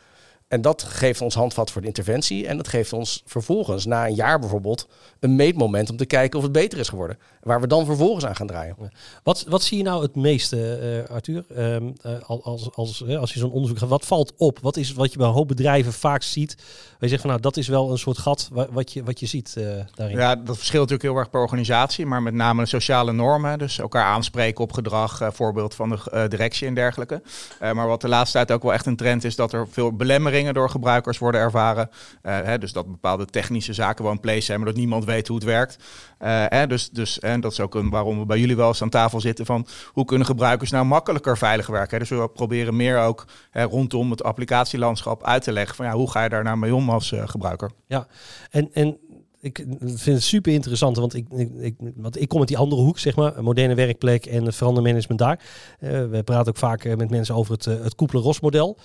En 0.48 0.60
dat 0.60 0.82
geeft 0.82 1.20
ons 1.20 1.34
handvat 1.34 1.70
voor 1.70 1.80
de 1.80 1.86
interventie. 1.86 2.46
En 2.46 2.56
dat 2.56 2.68
geeft 2.68 2.92
ons 2.92 3.22
vervolgens, 3.26 3.84
na 3.84 4.06
een 4.06 4.14
jaar 4.14 4.38
bijvoorbeeld, 4.38 4.88
een 5.20 5.36
meetmoment 5.36 5.90
om 5.90 5.96
te 5.96 6.06
kijken 6.06 6.38
of 6.38 6.44
het 6.44 6.52
beter 6.52 6.78
is 6.78 6.88
geworden. 6.88 7.18
Waar 7.40 7.60
we 7.60 7.66
dan 7.66 7.84
vervolgens 7.84 8.26
aan 8.26 8.36
gaan 8.36 8.46
draaien. 8.46 8.76
Wat, 9.22 9.44
wat 9.48 9.62
zie 9.62 9.78
je 9.78 9.84
nou 9.84 10.02
het 10.02 10.14
meeste, 10.14 11.04
uh, 11.08 11.14
Arthur, 11.14 11.44
um, 11.56 11.94
uh, 12.06 12.12
als, 12.26 12.70
als, 12.74 13.06
als 13.06 13.32
je 13.32 13.38
zo'n 13.38 13.50
onderzoek 13.50 13.78
gaat? 13.78 13.88
Wat 13.88 14.06
valt 14.06 14.32
op? 14.36 14.58
Wat 14.62 14.76
is 14.76 14.92
wat 14.92 15.12
je 15.12 15.18
bij 15.18 15.26
een 15.26 15.32
hoop 15.32 15.48
bedrijven 15.48 15.92
vaak 15.92 16.22
ziet? 16.22 16.54
Waar 16.56 16.96
je 16.98 17.08
zegt 17.08 17.20
van 17.20 17.30
nou, 17.30 17.42
dat 17.42 17.56
is 17.56 17.68
wel 17.68 17.90
een 17.90 17.98
soort 17.98 18.18
gat 18.18 18.48
wat 18.70 18.92
je, 18.92 19.02
wat 19.04 19.20
je 19.20 19.26
ziet 19.26 19.54
uh, 19.58 19.64
daarin. 19.94 20.16
Ja, 20.16 20.36
dat 20.36 20.56
verschilt 20.56 20.90
natuurlijk 20.90 21.02
heel 21.02 21.16
erg 21.16 21.30
per 21.30 21.40
organisatie. 21.40 22.06
Maar 22.06 22.22
met 22.22 22.34
name 22.34 22.62
de 22.62 22.68
sociale 22.68 23.12
normen. 23.12 23.58
Dus 23.58 23.78
elkaar 23.78 24.04
aanspreken 24.04 24.64
op 24.64 24.72
gedrag. 24.72 25.28
voorbeeld 25.32 25.74
van 25.74 25.88
de 25.88 26.26
directie 26.28 26.66
en 26.66 26.74
dergelijke. 26.74 27.22
maar 27.60 27.86
wat 27.86 28.00
de 28.00 28.08
laatste 28.08 28.36
tijd 28.36 28.52
ook 28.52 28.62
wel 28.62 28.72
echt 28.72 28.86
een 28.86 28.96
trend 28.96 29.24
is, 29.24 29.36
dat 29.36 29.52
er 29.52 29.68
veel 29.68 29.92
belemmeringen 29.92 30.33
door 30.42 30.70
gebruikers 30.70 31.18
worden 31.18 31.40
ervaren. 31.40 31.88
Uh, 32.22 32.38
hè, 32.42 32.58
dus 32.58 32.72
dat 32.72 32.90
bepaalde 32.90 33.26
technische 33.26 33.72
zaken 33.72 34.04
wel 34.04 34.12
in 34.12 34.20
place 34.20 34.40
zijn, 34.40 34.58
maar 34.58 34.68
dat 34.68 34.76
niemand 34.76 35.04
weet 35.04 35.28
hoe 35.28 35.36
het 35.36 35.46
werkt. 35.46 35.76
Uh, 36.22 36.44
hè, 36.48 36.66
dus, 36.66 36.90
dus, 36.90 37.18
en 37.18 37.40
dat 37.40 37.52
is 37.52 37.60
ook 37.60 37.74
een, 37.74 37.90
waarom 37.90 38.18
we 38.18 38.26
bij 38.26 38.38
jullie 38.38 38.56
wel 38.56 38.68
eens 38.68 38.82
aan 38.82 38.88
tafel 38.88 39.20
zitten 39.20 39.46
van 39.46 39.66
hoe 39.92 40.04
kunnen 40.04 40.26
gebruikers 40.26 40.70
nou 40.70 40.84
makkelijker 40.84 41.38
veilig 41.38 41.66
werken. 41.66 41.98
Dus 41.98 42.08
we 42.08 42.28
proberen 42.28 42.76
meer 42.76 42.98
ook 42.98 43.26
rondom 43.52 44.10
het 44.10 44.22
applicatielandschap 44.22 45.24
uit 45.24 45.42
te 45.42 45.52
leggen 45.52 45.76
van 45.76 45.86
ja, 45.86 45.92
hoe 45.92 46.10
ga 46.10 46.22
je 46.22 46.28
daar 46.28 46.44
nou 46.44 46.56
mee 46.56 46.74
om 46.74 46.90
als 46.90 47.12
uh, 47.12 47.22
gebruiker. 47.28 47.70
Ja, 47.86 48.06
en, 48.50 48.70
en 48.72 48.98
ik 49.44 49.64
vind 49.78 50.04
het 50.04 50.22
super 50.22 50.52
interessant, 50.52 50.96
want 50.96 51.14
ik, 51.14 51.26
ik, 51.58 51.74
want 51.96 52.20
ik 52.20 52.28
kom 52.28 52.38
uit 52.38 52.48
die 52.48 52.58
andere 52.58 52.82
hoek, 52.82 52.98
zeg 52.98 53.16
maar, 53.16 53.42
moderne 53.42 53.74
werkplek 53.74 54.26
en 54.26 54.52
verandermanagement 54.52 55.20
daar. 55.20 55.40
Uh, 55.80 55.90
we 55.90 56.22
praten 56.24 56.48
ook 56.48 56.58
vaak 56.58 56.84
uh, 56.84 56.94
met 56.94 57.10
mensen 57.10 57.34
over 57.34 57.52
het, 57.52 57.66
uh, 57.66 57.82
het 57.82 57.94
Koepelen-Ros-model. 57.94 58.78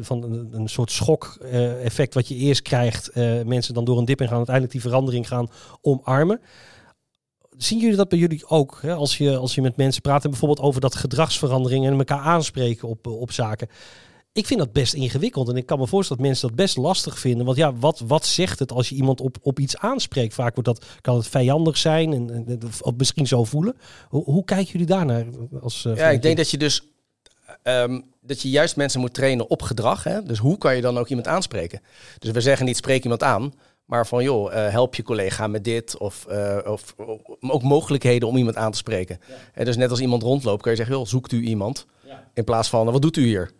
van 0.00 0.22
een, 0.22 0.48
een, 0.52 0.68
soort 0.68 0.90
schok-effect 0.90 2.14
wat 2.14 2.28
je 2.28 2.34
eerst 2.34 2.62
krijgt. 2.62 3.14
mensen 3.44 3.74
dan 3.74 3.84
door 3.84 3.98
een 3.98 4.04
dip 4.04 4.20
in 4.20 4.26
gaan, 4.28 4.36
uiteindelijk 4.36 4.74
die 4.74 4.82
verandering 4.82 5.28
gaan 5.28 5.48
omarmen. 5.80 6.40
Zien 7.56 7.78
jullie 7.78 7.96
dat 7.96 8.08
bij 8.08 8.18
jullie 8.18 8.46
ook? 8.46 8.78
Hè? 8.82 8.94
Als, 8.94 9.18
je, 9.18 9.36
als 9.36 9.54
je 9.54 9.62
met 9.62 9.76
mensen 9.76 10.02
praat 10.02 10.24
en 10.24 10.30
bijvoorbeeld 10.30 10.60
over 10.60 10.80
dat 10.80 10.94
gedragsverandering 10.94 11.86
en 11.86 11.98
elkaar 11.98 12.20
aanspreken 12.20 12.88
op, 12.88 13.06
op 13.06 13.32
zaken 13.32 13.68
ik 14.32 14.46
vind 14.46 14.60
dat 14.60 14.72
best 14.72 14.94
ingewikkeld. 14.94 15.48
En 15.48 15.56
ik 15.56 15.66
kan 15.66 15.78
me 15.78 15.86
voorstellen 15.86 16.22
dat 16.22 16.30
mensen 16.30 16.48
dat 16.48 16.56
best 16.56 16.76
lastig 16.76 17.18
vinden. 17.18 17.46
Want 17.46 17.56
ja, 17.56 17.74
wat, 17.74 18.02
wat 18.06 18.26
zegt 18.26 18.58
het 18.58 18.72
als 18.72 18.88
je 18.88 18.94
iemand 18.94 19.20
op, 19.20 19.36
op 19.42 19.58
iets 19.58 19.76
aanspreekt? 19.76 20.34
Vaak 20.34 20.54
wordt 20.54 20.68
dat, 20.68 20.84
kan 21.00 21.16
het 21.16 21.28
vijandig 21.28 21.76
zijn 21.76 22.12
en, 22.12 22.60
of 22.80 22.94
misschien 22.96 23.26
zo 23.26 23.44
voelen. 23.44 23.76
Hoe, 24.08 24.24
hoe 24.24 24.44
kijken 24.44 24.72
jullie 24.72 24.86
daarnaar? 24.86 25.24
Als, 25.60 25.84
uh, 25.84 25.96
ja, 25.96 26.08
ik 26.08 26.22
denk 26.22 26.36
dat 26.36 26.50
je 26.50 26.58
dus 26.58 26.82
ehm, 27.62 28.00
dat 28.20 28.42
je 28.42 28.50
juist 28.50 28.76
mensen 28.76 29.00
moet 29.00 29.14
trainen 29.14 29.50
op 29.50 29.62
gedrag. 29.62 30.04
Hè? 30.04 30.22
Dus 30.22 30.38
hoe 30.38 30.58
kan 30.58 30.76
je 30.76 30.82
dan 30.82 30.98
ook 30.98 31.08
iemand 31.08 31.26
aanspreken? 31.26 31.80
Dus 32.18 32.30
we 32.30 32.40
zeggen 32.40 32.66
niet 32.66 32.76
spreek 32.76 33.02
iemand 33.02 33.22
aan. 33.22 33.52
Maar 33.84 34.06
van 34.06 34.22
joh, 34.22 34.52
uh, 34.52 34.68
help 34.68 34.94
je 34.94 35.02
collega 35.02 35.46
met 35.46 35.64
dit. 35.64 35.98
Of, 35.98 36.26
uh, 36.30 36.58
of, 36.64 36.94
ook 37.40 37.62
mogelijkheden 37.62 38.28
om 38.28 38.36
iemand 38.36 38.56
aan 38.56 38.70
te 38.70 38.76
spreken. 38.76 39.20
Ja. 39.54 39.64
dus 39.64 39.76
net 39.76 39.90
als 39.90 40.00
iemand 40.00 40.22
rondloopt, 40.22 40.62
kan 40.62 40.70
je 40.70 40.76
zeggen, 40.76 40.96
joh, 40.96 41.06
zoekt 41.06 41.32
u 41.32 41.42
iemand. 41.42 41.86
Ja. 42.06 42.28
In 42.34 42.44
plaats 42.44 42.68
van, 42.68 42.90
wat 42.92 43.02
doet 43.02 43.16
u 43.16 43.24
hier? 43.24 43.50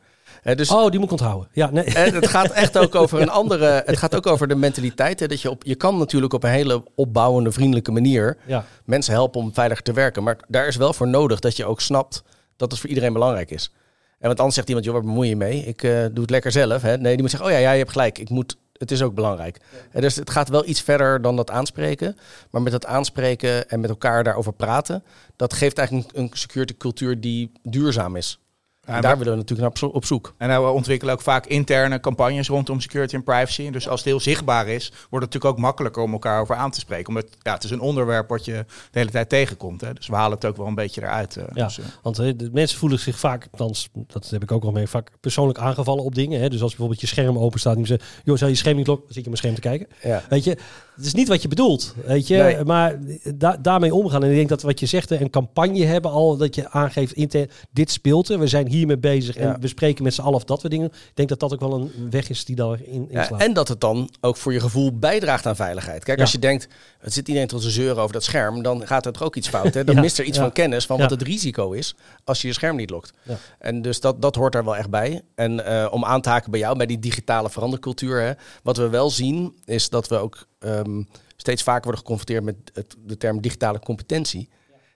Dus, 0.42 0.70
oh, 0.70 0.90
die 0.90 0.98
moet 0.98 1.04
ik 1.04 1.10
onthouden. 1.10 1.48
Ja, 1.52 1.70
nee. 1.70 1.84
En 1.84 2.14
het 2.14 2.26
gaat 2.26 2.50
echt 2.50 2.78
ook 2.78 2.94
over 3.02 3.20
een 3.20 3.30
andere. 3.30 3.82
Het 3.86 3.96
gaat 3.96 4.14
ook 4.14 4.26
over 4.26 4.48
de 4.48 4.54
mentaliteit. 4.54 5.20
Hè, 5.20 5.26
dat 5.26 5.40
je, 5.40 5.50
op, 5.50 5.64
je 5.64 5.74
kan 5.74 5.98
natuurlijk 5.98 6.32
op 6.32 6.44
een 6.44 6.50
hele 6.50 6.84
opbouwende, 6.94 7.52
vriendelijke 7.52 7.92
manier 7.92 8.36
ja. 8.46 8.64
mensen 8.84 9.12
helpen 9.12 9.40
om 9.40 9.54
veiliger 9.54 9.84
te 9.84 9.92
werken. 9.92 10.22
Maar 10.22 10.36
daar 10.48 10.66
is 10.66 10.76
wel 10.76 10.92
voor 10.92 11.08
nodig 11.08 11.40
dat 11.40 11.56
je 11.56 11.64
ook 11.64 11.80
snapt 11.80 12.22
dat 12.56 12.70
het 12.70 12.80
voor 12.80 12.88
iedereen 12.88 13.12
belangrijk 13.12 13.50
is. 13.50 13.72
En 14.18 14.28
want 14.28 14.38
anders 14.38 14.54
zegt 14.54 14.68
iemand, 14.68 14.86
joh, 14.86 14.94
waar 14.94 15.04
bemoei 15.04 15.28
je 15.28 15.36
mee? 15.36 15.64
Ik 15.64 15.82
uh, 15.82 16.00
doe 16.12 16.20
het 16.20 16.30
lekker 16.30 16.52
zelf. 16.52 16.82
Hè? 16.82 16.96
Nee, 16.96 17.12
die 17.12 17.20
moet 17.20 17.30
zeggen, 17.30 17.48
oh 17.48 17.54
ja, 17.54 17.60
ja, 17.60 17.70
je 17.72 17.78
hebt 17.78 17.90
gelijk. 17.90 18.18
Ik 18.18 18.28
moet, 18.28 18.56
het 18.72 18.90
is 18.90 19.02
ook 19.02 19.14
belangrijk. 19.14 19.60
Ja. 19.92 20.00
dus 20.00 20.16
het 20.16 20.30
gaat 20.30 20.48
wel 20.48 20.66
iets 20.66 20.80
verder 20.80 21.22
dan 21.22 21.36
dat 21.36 21.50
aanspreken. 21.50 22.16
Maar 22.50 22.62
met 22.62 22.72
dat 22.72 22.86
aanspreken 22.86 23.68
en 23.68 23.80
met 23.80 23.90
elkaar 23.90 24.24
daarover 24.24 24.52
praten, 24.52 25.04
dat 25.36 25.52
geeft 25.52 25.78
eigenlijk 25.78 26.08
een, 26.12 26.22
een 26.22 26.30
security 26.32 26.76
cultuur 26.76 27.20
die 27.20 27.52
duurzaam 27.62 28.16
is. 28.16 28.38
En 28.86 29.00
daar 29.00 29.18
willen 29.18 29.32
we 29.32 29.38
natuurlijk 29.38 29.80
naar 29.80 29.90
op 29.90 30.04
zoek. 30.04 30.34
En 30.38 30.62
we 30.62 30.68
ontwikkelen 30.68 31.14
ook 31.14 31.20
vaak 31.20 31.46
interne 31.46 32.00
campagnes 32.00 32.48
rondom 32.48 32.80
security 32.80 33.14
en 33.14 33.22
privacy. 33.22 33.70
Dus 33.70 33.88
als 33.88 34.00
het 34.00 34.08
heel 34.08 34.20
zichtbaar 34.20 34.68
is, 34.68 34.88
wordt 34.88 35.02
het 35.10 35.20
natuurlijk 35.20 35.44
ook 35.44 35.58
makkelijker 35.58 36.02
om 36.02 36.12
elkaar 36.12 36.40
over 36.40 36.54
aan 36.56 36.70
te 36.70 36.80
spreken. 36.80 37.08
Omdat 37.08 37.26
ja, 37.42 37.52
het 37.54 37.64
is 37.64 37.70
een 37.70 37.80
onderwerp 37.80 38.28
wat 38.28 38.44
je 38.44 38.64
de 38.90 38.98
hele 38.98 39.10
tijd 39.10 39.28
tegenkomt. 39.28 39.80
Hè. 39.80 39.92
Dus 39.92 40.06
we 40.06 40.14
halen 40.14 40.34
het 40.34 40.44
ook 40.44 40.56
wel 40.56 40.66
een 40.66 40.74
beetje 40.74 41.02
eruit. 41.02 41.36
Uh, 41.36 41.44
ja, 41.54 41.64
dus, 41.64 41.78
uh. 41.78 41.84
want 42.02 42.16
de 42.16 42.50
mensen 42.52 42.78
voelen 42.78 42.98
zich 42.98 43.18
vaak, 43.18 43.48
althans, 43.50 43.88
dat 44.06 44.30
heb 44.30 44.42
ik 44.42 44.52
ook 44.52 44.64
al 44.64 44.72
mee, 44.72 44.86
vaak 44.86 45.10
persoonlijk 45.20 45.58
aangevallen 45.58 46.04
op 46.04 46.14
dingen. 46.14 46.40
Hè. 46.40 46.48
Dus 46.48 46.60
als 46.62 46.70
bijvoorbeeld 46.70 47.00
je 47.00 47.06
scherm 47.06 47.38
open 47.38 47.60
staat 47.60 47.74
en 47.74 47.80
je 47.80 47.86
zegt, 47.86 48.04
joh, 48.24 48.36
zou 48.36 48.50
je 48.50 48.56
scherm 48.56 48.76
niet 48.76 48.86
lokken? 48.86 49.06
Dan 49.06 49.14
zit 49.14 49.24
je 49.24 49.30
mijn 49.30 49.42
scherm 49.42 49.54
te 49.54 49.60
kijken. 49.60 49.88
Ja. 50.02 50.22
Weet 50.28 50.44
je, 50.44 50.58
het 50.96 51.04
is 51.06 51.14
niet 51.14 51.28
wat 51.28 51.42
je 51.42 51.48
bedoelt, 51.48 51.94
weet 52.06 52.26
je. 52.26 52.36
Nee. 52.36 52.64
Maar 52.64 52.98
da 53.34 53.56
daarmee 53.56 53.94
omgaan. 53.94 54.22
En 54.24 54.30
ik 54.30 54.36
denk 54.36 54.48
dat 54.48 54.62
wat 54.62 54.80
je 54.80 54.86
zegt, 54.86 55.10
een 55.10 55.30
campagne 55.30 55.84
hebben 55.84 56.10
al, 56.10 56.36
dat 56.36 56.54
je 56.54 56.70
aangeeft, 56.70 57.12
intern, 57.12 57.50
dit 57.70 57.90
speelt 57.90 58.28
er. 58.28 58.38
We 58.38 58.46
zijn 58.46 58.68
hiermee 58.68 58.98
bezig 58.98 59.36
en 59.36 59.46
Ja. 59.46 59.58
we 59.60 59.68
spreken 59.68 60.04
met 60.04 60.14
z'n 60.14 60.20
allen 60.20 60.34
of 60.34 60.44
dat 60.44 60.62
we 60.62 60.68
dingen. 60.68 60.86
Ik 60.86 61.10
denk 61.14 61.28
dat 61.28 61.40
dat 61.40 61.52
ook 61.52 61.60
wel 61.60 61.72
een 61.80 62.10
weg 62.10 62.28
is 62.28 62.44
die 62.44 62.56
daarin 62.56 62.86
in 62.92 63.06
Ja, 63.10 63.24
slaat. 63.24 63.40
en 63.40 63.52
dat 63.52 63.68
het 63.68 63.80
dan 63.80 64.10
ook 64.20 64.36
voor 64.36 64.52
je 64.52 64.60
gevoel 64.60 64.98
bijdraagt 64.98 65.46
aan 65.46 65.56
veiligheid. 65.56 66.04
Kijk, 66.04 66.16
Ja. 66.18 66.22
als 66.24 66.32
je 66.32 66.38
denkt, 66.38 66.68
het 66.98 67.12
zit 67.12 67.26
iedereen 67.28 67.48
tot 67.48 67.60
zijn 67.60 67.72
zeuren 67.72 68.02
over 68.02 68.12
dat 68.12 68.24
scherm, 68.24 68.62
dan 68.62 68.86
gaat 68.86 69.06
er 69.06 69.12
toch 69.12 69.22
ook 69.22 69.36
iets 69.36 69.48
fout. 69.48 69.74
Hè? 69.74 69.84
Dan 69.84 69.94
Ja, 69.94 70.00
mist 70.00 70.18
er 70.18 70.24
iets 70.24 70.36
ja. 70.36 70.42
van 70.42 70.52
kennis 70.52 70.86
van 70.86 70.96
Ja. 70.96 71.02
wat 71.02 71.10
het 71.10 71.22
risico 71.22 71.70
is 71.72 71.94
als 72.24 72.40
je 72.42 72.46
je 72.48 72.54
scherm 72.54 72.76
niet 72.76 72.90
lokt. 72.90 73.12
Ja. 73.22 73.36
En 73.58 73.82
dus 73.82 74.00
dat, 74.00 74.22
dat 74.22 74.34
hoort 74.34 74.54
er 74.54 74.64
wel 74.64 74.76
echt 74.76 74.90
bij. 74.90 75.20
En 75.34 75.64
eh, 75.66 75.88
om 75.90 76.04
aan 76.04 76.20
te 76.20 76.28
haken 76.28 76.50
bij 76.50 76.60
jou, 76.60 76.76
bij 76.76 76.86
die 76.86 76.98
digitale 76.98 77.50
verandercultuur, 77.50 78.20
hè, 78.22 78.32
wat 78.62 78.76
we 78.76 78.88
wel 78.88 79.10
zien, 79.10 79.54
is 79.64 79.88
dat 79.88 80.08
we 80.08 80.16
ook 80.16 80.46
ehm, 80.62 81.02
steeds 81.36 81.62
vaker 81.62 81.82
worden 81.82 82.00
geconfronteerd 82.00 82.44
met 82.44 82.56
het, 82.72 82.96
de 82.98 83.16
term 83.16 83.40
digitale 83.40 83.78
competentie. 83.78 84.48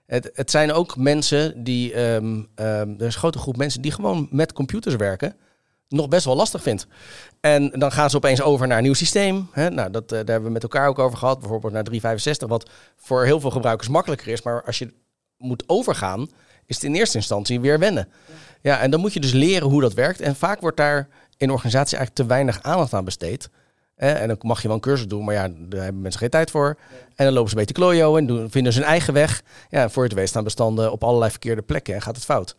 Het, 0.07 0.31
het 0.35 0.51
zijn 0.51 0.73
ook 0.73 0.97
mensen 0.97 1.65
die, 1.65 1.93
ehm, 1.93 2.43
ehm, 2.55 2.91
er 2.99 3.07
is 3.07 3.15
een 3.15 3.21
grote 3.21 3.39
groep 3.39 3.57
mensen 3.57 3.83
die 3.83 3.93
gewoon 3.93 4.29
met 4.31 4.53
computers 4.53 4.97
werken, 4.97 5.37
nog 5.89 6.09
best 6.09 6.25
wel 6.25 6.37
lastig 6.37 6.63
vindt. 6.63 6.87
En 7.41 7.71
dan 7.71 7.93
gaan 7.93 8.11
ze 8.11 8.17
opeens 8.17 8.43
over 8.43 8.67
naar 8.67 8.77
een 8.77 8.83
nieuw 8.83 8.95
systeem. 8.95 9.49
Hè? 9.53 9.71
Nou, 9.71 9.91
dat, 9.91 10.03
eh, 10.03 10.09
daar 10.09 10.27
hebben 10.27 10.45
we 10.45 10.51
met 10.51 10.63
elkaar 10.63 10.89
ook 10.89 10.99
over 10.99 11.19
gehad. 11.19 11.39
Bijvoorbeeld 11.41 11.73
naar 11.73 11.85
365, 11.85 12.49
wat 12.49 12.71
voor 12.97 13.25
heel 13.25 13.41
veel 13.41 13.51
gebruikers 13.51 13.89
makkelijker 13.89 14.29
is. 14.29 14.43
Maar 14.43 14.63
als 14.65 14.79
je 14.79 14.93
moet 15.39 15.65
overgaan, 15.67 16.31
is 16.67 16.75
het 16.75 16.85
in 16.85 16.95
eerste 16.95 17.17
instantie 17.17 17.61
weer 17.61 17.79
wennen. 17.79 18.09
Ja, 18.63 18.81
en 18.81 18.91
dan 18.91 19.01
moet 19.01 19.13
je 19.13 19.21
dus 19.21 19.33
leren 19.33 19.69
hoe 19.69 19.81
dat 19.81 19.95
werkt. 19.95 20.21
En 20.21 20.37
vaak 20.37 20.61
wordt 20.61 20.77
daar 20.77 21.09
in 21.37 21.51
organisaties 21.51 21.99
eigenlijk 21.99 22.29
te 22.29 22.35
weinig 22.35 22.63
aandacht 22.63 22.93
aan 22.93 23.05
besteed. 23.05 23.51
En 23.97 24.29
dan 24.29 24.37
mag 24.41 24.63
je 24.63 24.67
wel 24.67 24.77
een 24.77 24.83
cursus 24.83 25.07
doen, 25.07 25.25
maar 25.25 25.35
ja, 25.35 25.49
daar 25.59 25.83
hebben 25.83 26.03
mensen 26.03 26.21
geen 26.21 26.31
tijd 26.31 26.51
voor. 26.51 26.77
En 27.15 27.25
dan 27.25 27.35
lopen 27.35 27.51
ze 27.51 27.57
een 27.57 27.65
beetje 27.65 27.81
klojo 27.81 28.17
en 28.17 28.27
doen, 28.27 28.51
vinden 28.51 28.73
ze 28.73 28.79
hun 28.79 28.89
eigen 28.89 29.15
weg. 29.15 29.43
Ja, 29.69 29.89
voor 29.89 30.05
het 30.05 30.13
weet 30.13 30.29
staan 30.29 30.45
bestanden 30.45 30.93
op 30.93 31.05
allerlei 31.05 31.31
verkeerde 31.31 31.63
plekken 31.63 31.95
en 31.95 32.03
gaat 32.03 32.17
het 32.17 32.25
fout. 32.25 32.57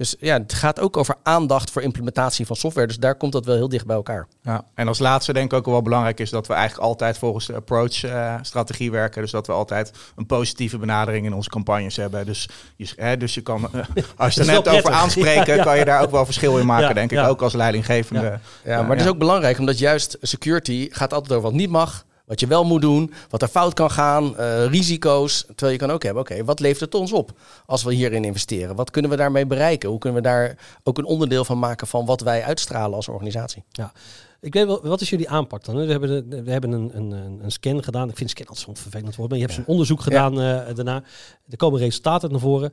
Dus 0.00 0.16
ja, 0.18 0.38
het 0.38 0.52
gaat 0.52 0.80
ook 0.80 0.96
over 0.96 1.14
aandacht 1.22 1.70
voor 1.70 1.82
implementatie 1.82 2.46
van 2.46 2.56
software. 2.56 2.86
Dus 2.86 2.98
daar 2.98 3.14
komt 3.14 3.32
dat 3.32 3.44
wel 3.44 3.54
heel 3.56 3.68
dicht 3.68 3.86
bij 3.86 3.96
elkaar. 3.96 4.26
Ja, 4.42 4.64
en 4.74 4.88
als 4.88 4.98
laatste 4.98 5.32
denk 5.32 5.52
ik 5.52 5.58
ook 5.58 5.66
wel 5.66 5.82
belangrijk 5.82 6.20
is 6.20 6.30
dat 6.30 6.46
we 6.46 6.52
eigenlijk 6.52 6.86
altijd 6.86 7.18
volgens 7.18 7.46
de 7.46 7.54
approach-strategie 7.54 8.90
werken. 8.90 9.22
Dus 9.22 9.30
dat 9.30 9.46
we 9.46 9.52
altijd 9.52 9.92
een 10.16 10.26
positieve 10.26 10.78
benadering 10.78 11.26
in 11.26 11.34
onze 11.34 11.48
campagnes 11.48 11.96
hebben. 11.96 12.26
Dus 12.26 12.48
je, 12.76 12.92
hè, 12.96 13.16
dus 13.16 13.34
je 13.34 13.40
kan, 13.40 13.68
eh, 13.72 13.80
als 14.16 14.34
je 14.34 14.40
er 14.40 14.46
net 14.46 14.58
over 14.58 14.70
prettig. 14.70 15.02
aanspreken, 15.02 15.46
Ja, 15.46 15.54
ja. 15.60 15.62
kan 15.62 15.78
je 15.78 15.84
daar 15.84 16.02
ook 16.02 16.10
wel 16.10 16.24
verschil 16.24 16.58
in 16.58 16.66
maken, 16.66 16.94
denk 16.94 17.12
ik. 17.12 17.18
Ook 17.18 17.42
als 17.42 17.52
leidinggevende. 17.52 18.22
Ja. 18.22 18.40
Ja, 18.64 18.82
maar 18.82 18.96
het 18.96 19.04
is 19.04 19.10
ook 19.10 19.18
belangrijk 19.18 19.58
omdat 19.58 19.78
juist 19.78 20.16
security 20.20 20.88
gaat 20.90 21.12
altijd 21.12 21.32
over 21.32 21.50
wat 21.50 21.58
niet 21.58 21.70
mag, 21.70 22.04
wat 22.30 22.40
je 22.40 22.46
wel 22.46 22.64
moet 22.64 22.80
doen, 22.80 23.12
wat 23.30 23.42
er 23.42 23.48
fout 23.48 23.74
kan 23.74 23.90
gaan, 23.90 24.36
eh, 24.36 24.66
risico's. 24.66 25.44
Terwijl 25.46 25.72
je 25.72 25.78
kan 25.78 25.90
ook 25.90 26.02
hebben, 26.02 26.22
oké, 26.22 26.44
wat 26.44 26.60
levert 26.60 26.80
het 26.80 26.94
ons 26.94 27.12
op 27.12 27.32
als 27.66 27.82
we 27.82 27.94
hierin 27.94 28.24
investeren? 28.24 28.76
Wat 28.76 28.90
kunnen 28.90 29.10
we 29.10 29.16
daarmee 29.16 29.46
bereiken? 29.46 29.88
Hoe 29.88 29.98
kunnen 29.98 30.22
we 30.22 30.28
daar 30.28 30.56
ook 30.82 30.98
een 30.98 31.04
onderdeel 31.04 31.44
van 31.44 31.58
maken 31.58 31.86
van 31.86 32.06
wat 32.06 32.20
wij 32.20 32.42
uitstralen 32.44 32.96
als 32.96 33.08
organisatie? 33.08 33.62
Ja. 33.70 33.92
Ik 34.40 34.54
weet 34.54 34.66
wel, 34.66 34.80
wat 34.82 35.00
is 35.00 35.10
jullie 35.10 35.28
aanpak 35.28 35.64
dan? 35.64 35.76
We 35.76 35.90
hebben, 35.90 36.30
de- 36.30 36.42
we 36.42 36.50
hebben 36.50 36.72
een, 36.72 36.90
een, 36.94 37.10
een 37.10 37.40
een 37.42 37.50
scan 37.52 37.84
gedaan. 37.84 38.08
Ik 38.08 38.16
vind 38.16 38.30
scan 38.30 38.46
altijd 38.46 38.66
zo'n 38.66 38.76
vervelend 38.76 39.16
woord. 39.16 39.28
Maar 39.30 39.38
je 39.38 39.44
hebt 39.44 39.56
zo'n 39.56 39.66
onderzoek 39.66 40.00
gedaan 40.00 40.40
eh, 40.40 40.74
daarna. 40.74 41.02
Er 41.50 41.56
komen 41.56 41.80
resultaten 41.80 42.30
naar 42.30 42.40
voren. 42.40 42.72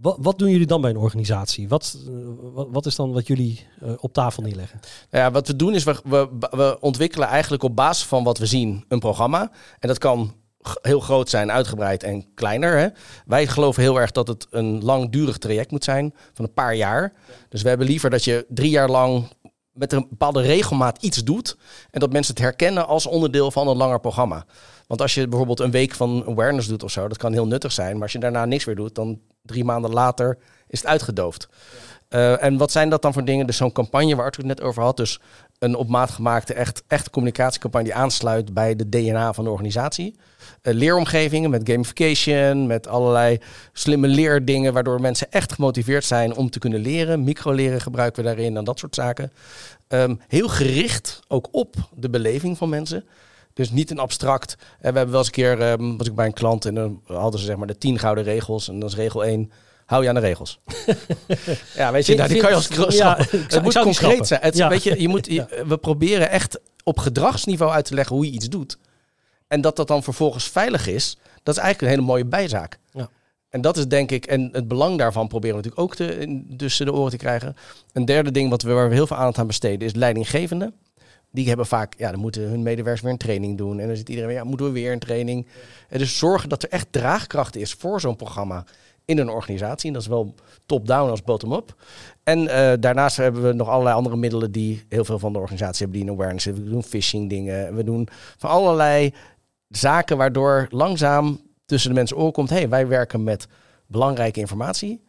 Wat, 0.00 0.16
wat 0.20 0.38
doen 0.38 0.50
jullie 0.50 0.66
dan 0.66 0.80
bij 0.80 0.90
een 0.90 0.96
organisatie? 0.96 1.68
Wat, 1.68 1.96
eh, 2.06 2.12
wat, 2.52 2.68
wat 2.70 2.86
is 2.86 2.96
dan 2.96 3.12
wat 3.12 3.26
jullie 3.26 3.66
eh, 3.80 3.92
op 3.96 4.12
tafel 4.12 4.42
neerleggen? 4.42 4.80
Nou 5.10 5.24
Ja, 5.24 5.30
wat 5.30 5.46
we 5.46 5.56
doen 5.56 5.74
is 5.74 5.84
we, 5.84 6.00
we, 6.04 6.28
we 6.50 6.76
ontwikkelen 6.80 7.28
eigenlijk 7.28 7.62
op 7.62 7.76
basis 7.76 8.06
van 8.06 8.24
wat 8.24 8.38
we 8.38 8.46
zien 8.46 8.84
een 8.88 8.98
programma. 8.98 9.50
En 9.78 9.88
dat 9.88 9.98
kan 9.98 10.34
heel 10.82 11.00
groot 11.00 11.30
zijn, 11.30 11.52
uitgebreid 11.52 12.02
en 12.02 12.34
kleiner. 12.34 12.78
Hè. 12.78 12.88
Wij 13.26 13.46
geloven 13.46 13.82
heel 13.82 14.00
erg 14.00 14.10
dat 14.10 14.28
het 14.28 14.46
een 14.50 14.84
langdurig 14.84 15.38
traject 15.38 15.70
moet 15.70 15.84
zijn 15.84 16.14
van 16.32 16.44
een 16.44 16.52
paar 16.52 16.74
jaar. 16.74 17.12
Dus 17.48 17.62
we 17.62 17.68
hebben 17.68 17.86
liever 17.86 18.10
dat 18.10 18.24
je 18.24 18.46
drie 18.48 18.70
jaar 18.70 18.90
lang 18.90 19.28
met 19.72 19.92
een 19.92 20.06
bepaalde 20.08 20.42
regelmaat 20.42 21.02
iets 21.02 21.24
doet. 21.24 21.56
En 21.90 22.00
dat 22.00 22.12
mensen 22.12 22.34
het 22.34 22.42
herkennen 22.42 22.86
als 22.86 23.06
onderdeel 23.06 23.50
van 23.50 23.68
een 23.68 23.76
langer 23.76 24.00
programma. 24.00 24.44
Want 24.86 25.00
als 25.00 25.14
je 25.14 25.28
bijvoorbeeld 25.28 25.60
een 25.60 25.70
week 25.70 25.94
van 25.94 26.24
awareness 26.26 26.68
doet 26.68 26.82
of 26.82 26.90
zo, 26.90 27.08
dat 27.08 27.18
kan 27.18 27.32
heel 27.32 27.46
nuttig 27.46 27.72
zijn. 27.72 27.92
Maar 27.92 28.02
als 28.02 28.12
je 28.12 28.18
daarna 28.18 28.44
niks 28.44 28.64
meer 28.64 28.76
doet, 28.76 28.94
dan 28.94 29.20
drie 29.42 29.64
maanden 29.64 29.92
later 29.92 30.38
is 30.68 30.78
het 30.78 30.88
uitgedoofd. 30.88 31.48
Eh, 32.08 32.42
en 32.42 32.56
wat 32.56 32.72
zijn 32.72 32.88
dat 32.88 33.02
dan 33.02 33.12
voor 33.12 33.24
dingen? 33.24 33.46
Dus 33.46 33.56
zo'n 33.56 33.72
campagne 33.72 34.16
waar 34.16 34.24
Arthur 34.24 34.44
het 34.44 34.58
net 34.58 34.66
over 34.66 34.82
had. 34.82 34.96
Dus 34.96 35.20
een 35.58 35.74
op 35.74 35.88
maat 35.88 36.10
gemaakte, 36.10 36.54
echt, 36.54 36.82
echt 36.86 37.10
communicatiecampagne 37.10 37.86
die 37.86 37.96
aansluit 37.96 38.54
bij 38.54 38.76
de 38.76 38.88
DNA 38.88 39.32
van 39.32 39.44
de 39.44 39.50
organisatie. 39.50 40.16
Eh, 40.62 40.74
leeromgevingen 40.74 41.50
met 41.50 41.68
gamification, 41.70 42.66
met 42.66 42.88
allerlei 42.88 43.38
slimme 43.72 44.06
leerdingen, 44.06 44.72
waardoor 44.72 45.00
mensen 45.00 45.30
echt 45.30 45.52
gemotiveerd 45.52 46.04
zijn 46.04 46.34
om 46.34 46.50
te 46.50 46.58
kunnen 46.58 46.80
leren. 46.80 47.24
Microleren 47.24 47.80
gebruiken 47.80 48.22
we 48.22 48.28
daarin 48.28 48.56
en 48.56 48.64
dat 48.64 48.78
soort 48.78 48.94
zaken. 48.94 49.32
Ehm, 49.88 50.14
heel 50.28 50.48
gericht 50.48 51.20
ook 51.28 51.48
op 51.50 51.74
de 51.94 52.10
beleving 52.10 52.58
van 52.58 52.68
mensen. 52.68 53.04
Dus 53.54 53.70
niet 53.70 53.90
een 53.90 53.98
abstract. 53.98 54.54
En 54.58 54.92
we 54.92 54.96
hebben 54.96 55.10
wel 55.10 55.18
eens 55.18 55.26
een 55.26 55.32
keer, 55.32 55.60
ehm, 55.60 55.96
was 55.96 56.06
ik 56.06 56.14
bij 56.14 56.26
een 56.26 56.32
klant 56.32 56.64
en 56.64 56.74
dan 56.74 57.00
hadden 57.06 57.40
ze 57.40 57.46
zeg 57.46 57.56
maar 57.56 57.66
de 57.66 57.78
tien 57.78 57.98
gouden 57.98 58.24
regels. 58.24 58.68
En 58.68 58.78
dan 58.78 58.88
is 58.88 58.94
regel 58.94 59.24
1, 59.24 59.50
hou 59.86 60.02
je 60.02 60.08
aan 60.08 60.14
de 60.14 60.20
regels. 60.20 60.60
ja, 61.74 61.92
weet 61.92 62.06
je, 62.06 62.14
nou, 62.14 62.28
die 62.28 62.40
kan 62.40 62.48
je 62.50 62.54
als 62.56 62.68
ja, 62.68 62.74
schrappen. 62.90 63.28
zou- 63.28 63.42
Het 63.48 63.62
moet 63.62 63.78
concreet 63.78 64.26
zijn. 64.26 64.40
Het, 64.42 64.56
Ja. 64.56 64.68
weet 64.68 64.82
je, 64.82 65.00
je 65.00 65.08
moet, 65.08 65.26
je- 65.26 65.32
Ja. 65.56 65.66
We 65.66 65.76
proberen 65.78 66.30
echt 66.30 66.60
op 66.84 66.98
gedragsniveau 66.98 67.72
uit 67.72 67.84
te 67.84 67.94
leggen 67.94 68.16
hoe 68.16 68.24
je 68.26 68.32
iets 68.32 68.48
doet. 68.48 68.78
En 69.48 69.60
dat 69.60 69.76
dat 69.76 69.88
dan 69.88 70.02
vervolgens 70.02 70.44
veilig 70.48 70.86
is, 70.86 71.16
dat 71.42 71.56
is 71.56 71.60
eigenlijk 71.62 71.80
een 71.92 71.98
hele 71.98 72.10
mooie 72.10 72.24
bijzaak. 72.24 72.78
Ja. 72.92 73.08
En 73.48 73.60
dat 73.60 73.76
is 73.76 73.86
denk 73.88 74.10
ik, 74.10 74.26
en 74.26 74.48
het 74.52 74.68
belang 74.68 74.98
daarvan 74.98 75.28
proberen 75.28 75.56
we 75.56 75.62
natuurlijk 75.62 75.82
ook 75.90 75.96
te, 75.96 76.42
tussen 76.56 76.86
de 76.86 76.92
oren 76.92 77.10
te 77.10 77.16
krijgen. 77.16 77.56
Een 77.92 78.04
derde 78.04 78.30
ding 78.30 78.50
wat 78.50 78.62
we, 78.62 78.72
waar 78.72 78.88
we 78.88 78.94
heel 78.94 79.06
veel 79.06 79.16
aandacht 79.16 79.38
aan 79.38 79.46
besteden 79.46 79.86
is 79.88 79.94
leidinggevenden. 79.94 80.74
Die 81.32 81.48
hebben 81.48 81.66
vaak, 81.66 81.94
ja, 81.96 82.10
dan 82.10 82.20
moeten 82.20 82.42
hun 82.42 82.62
medewerkers 82.62 83.02
weer 83.02 83.12
een 83.12 83.18
training 83.18 83.58
doen. 83.58 83.78
En 83.78 83.86
dan 83.86 83.96
zit 83.96 84.08
iedereen 84.08 84.32
ja, 84.32 84.44
moeten 84.44 84.66
we 84.66 84.72
weer 84.72 84.92
een 84.92 84.98
training. 84.98 85.46
En 85.88 85.98
dus 85.98 86.18
zorgen 86.18 86.48
dat 86.48 86.62
er 86.62 86.68
echt 86.68 86.86
draagkracht 86.90 87.56
is 87.56 87.72
voor 87.72 88.00
zo'n 88.00 88.16
programma 88.16 88.64
in 89.04 89.18
een 89.18 89.28
organisatie. 89.28 89.86
En 89.86 89.92
dat 89.92 90.02
is 90.02 90.08
wel 90.08 90.34
top-down 90.66 91.10
als 91.10 91.22
bottom-up. 91.22 91.74
En 92.22 92.48
eh, 92.48 92.72
daarnaast 92.80 93.16
hebben 93.16 93.42
we 93.42 93.52
nog 93.52 93.68
allerlei 93.68 93.96
andere 93.96 94.16
middelen 94.16 94.52
die 94.52 94.84
heel 94.88 95.04
veel 95.04 95.18
van 95.18 95.32
de 95.32 95.38
organisatie 95.38 95.78
hebben 95.78 96.00
die 96.00 96.08
in 96.08 96.14
awareness 96.14 96.44
hebben. 96.44 96.64
We 96.64 96.70
doen 96.70 96.82
phishing 96.82 97.28
dingen. 97.28 97.74
We 97.74 97.84
doen 97.84 98.08
van 98.36 98.50
allerlei 98.50 99.14
zaken 99.68 100.16
waardoor 100.16 100.66
langzaam 100.70 101.40
tussen 101.64 101.90
de 101.90 101.96
mensen 101.96 102.16
oor 102.16 102.32
komt. 102.32 102.50
hey, 102.50 102.68
wij 102.68 102.86
werken 102.86 103.22
met 103.22 103.46
belangrijke 103.86 104.40
informatie. 104.40 105.02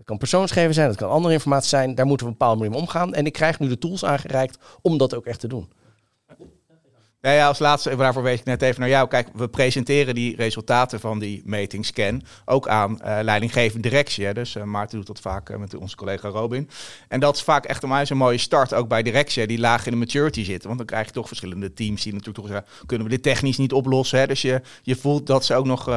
Dat 0.00 0.08
kan 0.08 0.18
persoonsgevers 0.18 0.76
zijn, 0.76 0.88
dat 0.88 0.96
kan 0.96 1.10
andere 1.10 1.34
informatie 1.34 1.68
zijn. 1.68 1.94
Daar 1.94 2.06
moeten 2.06 2.26
we 2.26 2.32
op 2.32 2.40
een 2.40 2.46
bepaalde 2.46 2.56
manier 2.56 2.78
mee 2.78 2.88
omgaan. 2.88 3.14
En 3.14 3.26
ik 3.26 3.32
krijg 3.32 3.58
nu 3.58 3.68
de 3.68 3.78
tools 3.78 4.04
aangereikt 4.04 4.58
om 4.82 4.98
dat 4.98 5.14
ook 5.14 5.26
echt 5.26 5.40
te 5.40 5.48
doen. 5.48 5.68
Ja, 7.22 7.30
ja, 7.30 7.46
als 7.46 7.58
laatste, 7.58 7.96
daarvoor 7.96 8.22
wees 8.22 8.38
ik 8.38 8.44
net 8.44 8.62
even 8.62 8.80
naar 8.80 8.88
jou. 8.88 9.08
Kijk, 9.08 9.28
we 9.34 9.48
presenteren 9.48 10.14
die 10.14 10.36
resultaten 10.36 11.00
van 11.00 11.18
die 11.18 11.42
metingscan 11.44 12.22
ook 12.44 12.68
aan 12.68 13.00
eh 13.00 13.18
leidinggevende 13.22 13.88
directie. 13.88 14.24
Hè. 14.24 14.34
Dus 14.34 14.56
eh, 14.56 14.62
Maarten 14.62 14.96
doet 14.96 15.06
dat 15.06 15.20
vaak 15.20 15.50
eh, 15.50 15.56
met 15.56 15.74
onze 15.74 15.96
collega 15.96 16.28
Robin. 16.28 16.70
En 17.08 17.20
dat 17.20 17.36
is 17.36 17.42
vaak 17.42 17.64
echt 17.64 17.84
om 17.84 17.92
een 17.92 18.16
mooie 18.16 18.38
start, 18.38 18.74
ook 18.74 18.88
bij 18.88 19.02
directie, 19.02 19.46
die 19.46 19.58
laag 19.58 19.86
in 19.86 19.92
de 19.92 19.98
maturity 19.98 20.44
zitten. 20.44 20.66
Want 20.66 20.78
dan 20.78 20.86
krijg 20.86 21.06
je 21.06 21.12
toch 21.12 21.26
verschillende 21.26 21.72
teams 21.72 22.02
die 22.02 22.12
natuurlijk 22.12 22.38
toch 22.38 22.48
zeggen, 22.48 22.86
kunnen 22.86 23.06
we 23.06 23.12
dit 23.12 23.22
technisch 23.22 23.58
niet 23.58 23.72
oplossen? 23.72 24.18
Hè? 24.18 24.26
Dus 24.26 24.42
je, 24.42 24.60
je 24.82 24.96
voelt 24.96 25.26
dat 25.26 25.44
ze 25.44 25.54
ook 25.54 25.66
nog 25.66 25.88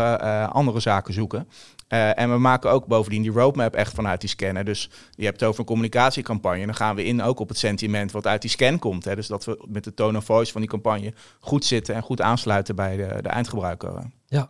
andere 0.52 0.80
zaken 0.80 1.14
zoeken. 1.14 1.48
En 1.88 2.32
we 2.32 2.38
maken 2.38 2.72
ook 2.72 2.86
bovendien 2.86 3.22
die 3.22 3.32
roadmap 3.32 3.74
echt 3.76 3.94
vanuit 3.94 4.22
die 4.22 4.30
scannen. 4.30 4.66
Dus 4.66 4.90
je 5.16 5.26
hebt 5.26 5.40
het 5.40 5.50
over 5.50 5.60
een 5.60 5.66
communicatiecampagne. 5.66 6.66
Dan 6.66 6.76
gaan 6.76 6.96
we 6.96 7.04
in 7.04 7.22
ook 7.22 7.40
op 7.40 7.48
het 7.48 7.58
sentiment 7.58 8.12
wat 8.12 8.28
uit 8.28 8.42
die 8.42 8.50
scan 8.50 8.80
komt. 8.80 9.06
Hè. 9.06 9.16
Dus 9.16 9.28
dat 9.28 9.46
we 9.46 9.66
met 9.68 9.84
de 9.84 9.94
tone 9.94 10.18
of 10.18 10.26
voice 10.26 10.52
van 10.52 10.62
die 10.62 10.70
campagne 10.70 11.13
goed 11.40 11.66
zitten 11.66 11.96
en 11.96 12.02
goed 12.02 12.22
aansluiten 12.22 12.76
bij 12.76 12.98
de, 12.98 13.22
de 13.22 13.30
eindgebruiker. 13.30 14.12
Ja. 14.26 14.50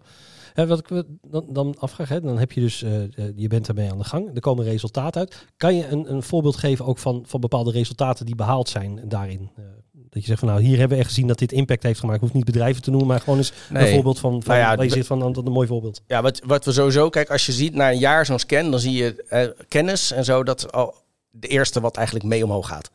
En 0.54 0.68
wat 0.68 0.80
ik 0.80 1.04
dan, 1.22 1.46
dan 1.50 1.76
afvraag, 1.80 2.10
hè, 2.10 2.22
dan 2.22 2.38
heb 2.38 2.52
je 2.52 2.62
dus, 2.62 2.84
eh, 2.84 3.04
eh, 3.04 3.10
je 3.36 3.48
bent 3.48 3.68
ermee 3.68 3.92
aan 3.92 3.98
de 3.98 4.04
gang, 4.04 4.30
er 4.34 4.42
komen 4.42 4.66
resultaten 4.66 5.22
uit. 5.22 5.46
Kan 5.58 5.76
je 5.76 5.88
een, 5.88 6.12
een 6.14 6.24
voorbeeld 6.24 6.56
geven 6.56 6.86
ook 6.86 6.98
van, 6.98 7.24
van 7.28 7.40
bepaalde 7.40 7.72
resultaten 7.72 8.26
die 8.26 8.36
behaald 8.36 8.70
zijn 8.70 9.02
daarin? 9.08 9.52
Eh, 9.56 9.64
dat 9.92 10.22
je 10.22 10.28
zegt 10.28 10.40
van 10.40 10.48
nou, 10.48 10.62
hier 10.62 10.78
hebben 10.78 10.98
we 10.98 11.04
echt 11.04 11.14
gezien 11.14 11.28
dat 11.28 11.40
dit 11.40 11.52
impact 11.52 11.84
heeft 11.84 12.00
gemaakt. 12.00 12.18
Ik 12.18 12.24
hoef 12.24 12.34
niet 12.34 12.46
bedrijven 12.46 12.82
te 12.82 12.90
noemen, 12.90 13.08
maar 13.08 13.20
gewoon 13.20 13.38
eens 13.38 13.54
Nee. 13.70 13.86
een 13.86 13.94
voorbeeld 13.94 14.20
van, 14.20 14.32
van 14.32 14.56
Nou 14.56 14.70
ja, 14.70 14.76
waar 14.76 14.86
je 14.86 14.92
zit 14.92 15.06
van 15.06 15.20
dat 15.20 15.46
een 15.46 15.52
mooi 15.52 15.68
voorbeeld. 15.68 16.02
Ja, 16.08 16.22
wat, 16.22 16.42
wat 16.46 16.66
we 16.66 16.72
sowieso, 16.72 17.10
kijk, 17.10 17.30
als 17.30 17.46
je 17.46 17.52
ziet 17.52 17.74
na 17.74 17.92
een 17.92 18.00
jaar 18.00 18.26
zo'n 18.26 18.40
scan, 18.40 18.72
dan 18.72 18.80
zie 18.80 18.94
je 18.94 19.24
eh, 19.28 19.48
kennis 19.68 20.12
en 20.12 20.26
zo, 20.26 20.44
dat 20.44 20.72
al 20.72 20.96
de 21.32 21.48
eerste 21.48 21.82
wat 21.82 21.98
eigenlijk 21.98 22.26
mee 22.26 22.44
omhoog 22.44 22.68
gaat. 22.68 22.92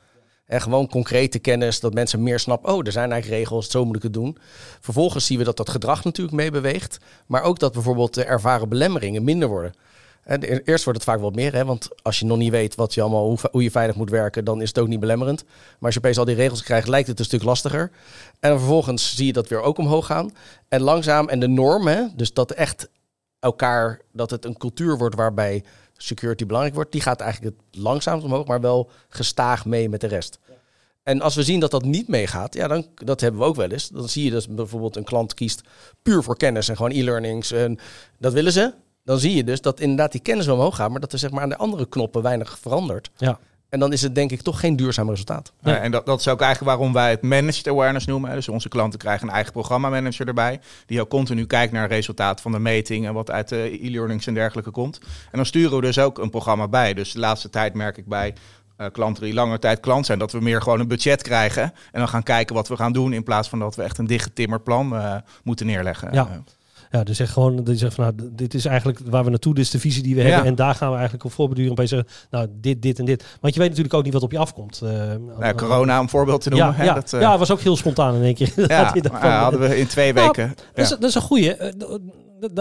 En 0.49 0.61
gewoon 0.61 0.89
concrete 0.89 1.39
kennis, 1.39 1.81
dat 1.81 1.95
mensen 1.95 2.23
meer 2.23 2.39
snappen. 2.39 2.73
Oh, 2.73 2.87
er 2.87 2.93
zijn 2.93 3.13
eigenlijk 3.13 3.43
regels, 3.43 3.71
zo 3.71 3.85
moet 3.85 3.97
ik 3.97 4.03
het 4.03 4.13
doen. 4.13 4.39
Vervolgens 4.81 5.27
zien 5.27 5.39
we 5.39 5.45
dat 5.45 5.57
dat 5.57 5.71
gedrag 5.71 6.05
natuurlijk 6.05 6.37
meebeweegt. 6.37 6.99
Maar 7.27 7.43
ook 7.43 7.59
dat 7.59 7.73
bijvoorbeeld 7.73 8.15
de 8.15 8.25
ervaren 8.25 8.69
belemmeringen 8.69 9.25
minder 9.25 9.49
worden. 9.49 9.75
En 10.23 10.43
eerst 10.43 10.85
wordt 10.85 10.99
het 10.99 11.09
vaak 11.09 11.21
wat 11.21 11.35
meer, 11.35 11.53
hè? 11.53 11.65
want 11.65 11.89
als 12.03 12.19
je 12.19 12.25
nog 12.25 12.39
niet 12.39 12.51
weet 12.51 12.75
wat 12.75 12.95
je 12.95 13.01
allemaal, 13.01 13.27
hoe, 13.27 13.39
hoe, 13.51 13.63
je 13.63 13.71
veilig 13.71 13.97
moet 13.97 14.11
werken, 14.11 14.45
dan 14.45 14.63
is 14.63 14.69
het 14.69 14.79
ook 14.79 14.89
niet 14.89 15.01
belemmerend. 15.01 15.45
Maar 15.45 15.77
als 15.81 15.95
je 15.95 16.01
opeens 16.01 16.19
al 16.19 16.25
die 16.25 16.35
regels 16.35 16.63
krijgt, 16.63 16.89
lijkt 16.89 17.09
het 17.09 17.19
een 17.19 17.25
stuk 17.25 17.43
lastiger. 17.43 17.91
En 18.41 18.59
vervolgens 18.59 19.17
zie 19.17 19.27
je 19.27 19.33
dat 19.33 19.49
weer 19.49 19.61
ook 19.61 19.79
omhoog 19.79 20.07
gaan. 20.07 20.31
En 20.69 20.81
langzaam, 20.81 21.29
en 21.29 21.41
de 21.41 21.49
norm, 21.49 21.87
hè? 21.87 22.03
dus 22.17 22.33
dat 22.33 22.51
echt 22.51 22.89
elkaar, 23.41 24.01
dat 24.13 24.31
het 24.31 24.45
een 24.45 24.57
cultuur 24.57 24.99
wordt 24.99 25.15
waarbij 25.15 25.65
security 26.03 26.47
belangrijk 26.47 26.75
wordt, 26.75 26.93
die 26.93 27.01
gaat 27.01 27.21
eigenlijk 27.21 27.57
het 27.57 27.81
langzaam 27.81 28.21
omhoog, 28.21 28.47
maar 28.47 28.61
wel 28.61 28.91
gestaag 29.09 29.65
mee 29.65 29.89
met 29.89 30.01
de 30.01 30.07
rest. 30.07 30.39
En 31.03 31.21
als 31.21 31.35
we 31.35 31.43
zien 31.43 31.61
dat 31.61 31.71
dat 31.71 31.85
niet 31.85 32.09
meegaat, 32.09 32.55
ja, 32.55 32.69
dan 32.69 32.87
dat 32.95 33.21
hebben 33.21 33.41
we 33.41 33.47
ook 33.47 33.57
wel 33.57 33.71
eens. 33.71 33.89
Dan 33.89 34.09
zie 34.09 34.25
je 34.25 34.31
dat 34.31 34.49
bijvoorbeeld 34.49 34.97
een 34.97 35.05
klant 35.05 35.35
kiest 35.35 35.61
puur 36.03 36.23
voor 36.23 36.37
kennis 36.37 36.69
en 36.69 36.77
gewoon 36.77 36.91
e-learnings. 36.91 37.53
En 37.53 37.79
dat 38.19 38.33
willen 38.33 38.53
ze. 38.53 38.75
Dan 39.05 39.19
zie 39.19 39.35
je 39.35 39.45
dus 39.45 39.61
dat 39.61 39.81
inderdaad 39.81 40.13
die 40.13 40.21
kennis 40.21 40.49
omhoog 40.49 40.77
gaat, 40.77 40.91
maar 40.91 41.01
dat 41.01 41.13
er 41.13 41.19
zeg 41.19 41.31
maar 41.31 41.43
aan 41.43 41.49
de 41.49 41.57
andere 41.57 41.89
knoppen 41.89 42.23
weinig 42.23 42.59
verandert. 42.59 43.11
Ja. 43.17 43.39
En 43.69 43.79
dan 43.79 43.93
is 43.93 44.03
het 44.03 44.15
denk 44.15 44.31
ik 44.31 44.41
toch 44.41 44.61
geen 44.61 44.77
duurzaam 44.77 45.11
resultaat. 45.11 45.53
Ja, 45.63 45.77
en 45.77 45.91
dat, 45.91 46.07
dat 46.07 46.21
is 46.21 46.29
ook 46.29 46.41
eigenlijk 46.41 46.77
waarom 46.77 46.93
wij 46.95 47.11
het 47.11 47.23
managed 47.23 47.69
awareness 47.69 48.07
noemen. 48.07 48.31
Dus 48.31 48.49
onze 48.49 48.69
klanten 48.69 48.99
krijgen 48.99 49.29
een 49.29 49.35
eigen 49.35 49.53
programmamanager 49.53 50.27
erbij. 50.27 50.61
Die 50.87 51.01
ook 51.01 51.09
continu 51.09 51.47
kijkt 51.47 51.73
naar 51.73 51.83
het 51.83 51.91
resultaat 51.91 52.41
van 52.41 52.53
de 52.53 52.59
meting 52.59 53.07
en 53.07 53.15
wat 53.15 53.31
uit 53.31 53.49
de 53.49 53.85
e-learnings 53.87 54.27
en 54.27 54.35
dergelijke 54.35 54.71
komt. 54.71 54.99
En 55.03 55.37
dan 55.37 55.47
sturen 55.47 55.77
we 55.77 55.83
dus 55.83 55.99
ook 55.99 56.19
een 56.19 56.31
programma 56.31 56.69
bij. 56.69 56.95
Dus 56.95 57.13
de 57.13 57.19
laatste 57.19 57.51
tijd 57.51 57.75
merk 57.75 57.97
ik 57.97 58.07
bij 58.07 58.35
uh, 58.79 58.87
klanten 58.93 59.25
die 59.25 59.35
langer 59.35 59.59
tijd 59.59 59.81
klant 59.81 60.07
zijn, 60.07 60.19
dat 60.19 60.33
we 60.33 60.41
meer 60.41 60.63
gewoon 60.63 60.81
een 60.81 60.89
budget 60.89 61.23
krijgen. 61.23 61.63
En 61.63 61.99
dan 61.99 62.09
gaan 62.09 62.23
kijken 62.23 62.55
wat 62.55 62.69
we 62.69 62.77
gaan 62.77 62.93
doen. 62.93 63.13
In 63.13 63.23
plaats 63.23 63.49
van 63.49 63.59
dat 63.59 63.77
we 63.77 63.83
echt 63.83 63.99
een 63.99 64.07
dichtgetimmerd 64.07 64.65
plan 64.65 64.95
uh, 64.95 65.15
moeten 65.43 65.67
neerleggen. 65.67 66.13
Ja. 66.13 66.43
Ja, 66.91 67.05
dus 67.05 67.17
zeg 67.17 67.33
gewoon, 67.33 67.65
die 67.65 67.77
zegt 67.77 67.95
van 67.95 68.05
nou, 68.05 68.31
dit 68.33 68.55
is 68.55 68.65
eigenlijk 68.65 68.99
waar 69.05 69.25
we 69.25 69.31
naartoe, 69.31 69.55
dit 69.55 69.65
is 69.65 69.71
de 69.71 69.79
visie 69.79 70.03
die 70.03 70.15
we 70.15 70.23
hebben. 70.23 70.45
En 70.45 70.55
daar 70.55 70.75
gaan 70.75 70.89
we 70.89 70.95
eigenlijk 70.95 71.25
op 71.25 71.33
voorbeduren 71.33 71.75
bij 71.75 71.87
zeggen, 71.87 72.09
nou, 72.31 72.49
dit, 72.51 72.83
dit 72.83 72.99
en 72.99 73.05
dit. 73.05 73.25
Want 73.41 73.55
je 73.55 73.61
weet 73.61 73.69
natuurlijk 73.69 73.95
ook 73.95 74.05
niet 74.05 74.13
wat 74.13 74.23
op 74.23 74.33
je 74.33 74.39
afkomt. 74.39 74.83
Uh, 74.85 75.49
corona 75.57 76.01
om 76.01 76.09
voorbeeld 76.09 76.41
te 76.41 76.51
noemen. 76.51 76.75
Ja, 76.77 76.85
ja, 76.85 76.95
dat, 76.95 77.13
uh... 77.13 77.21
ja, 77.21 77.39
was 77.39 77.51
ook 77.51 77.61
heel 77.61 77.77
spontaan 77.77 78.15
in 78.15 78.23
één 78.23 78.35
keer. 78.35 78.53
Ja, 78.69 78.95
ja 79.03 79.43
hadden 79.43 79.61
we 79.61 79.79
in 79.79 79.87
twee 79.87 80.13
nou, 80.13 80.27
weken. 80.27 80.55
dat, 80.75 80.85
is, 80.85 80.89
dat, 80.89 81.03
is, 81.03 81.15
een 81.15 81.21
goeie. 81.21 81.57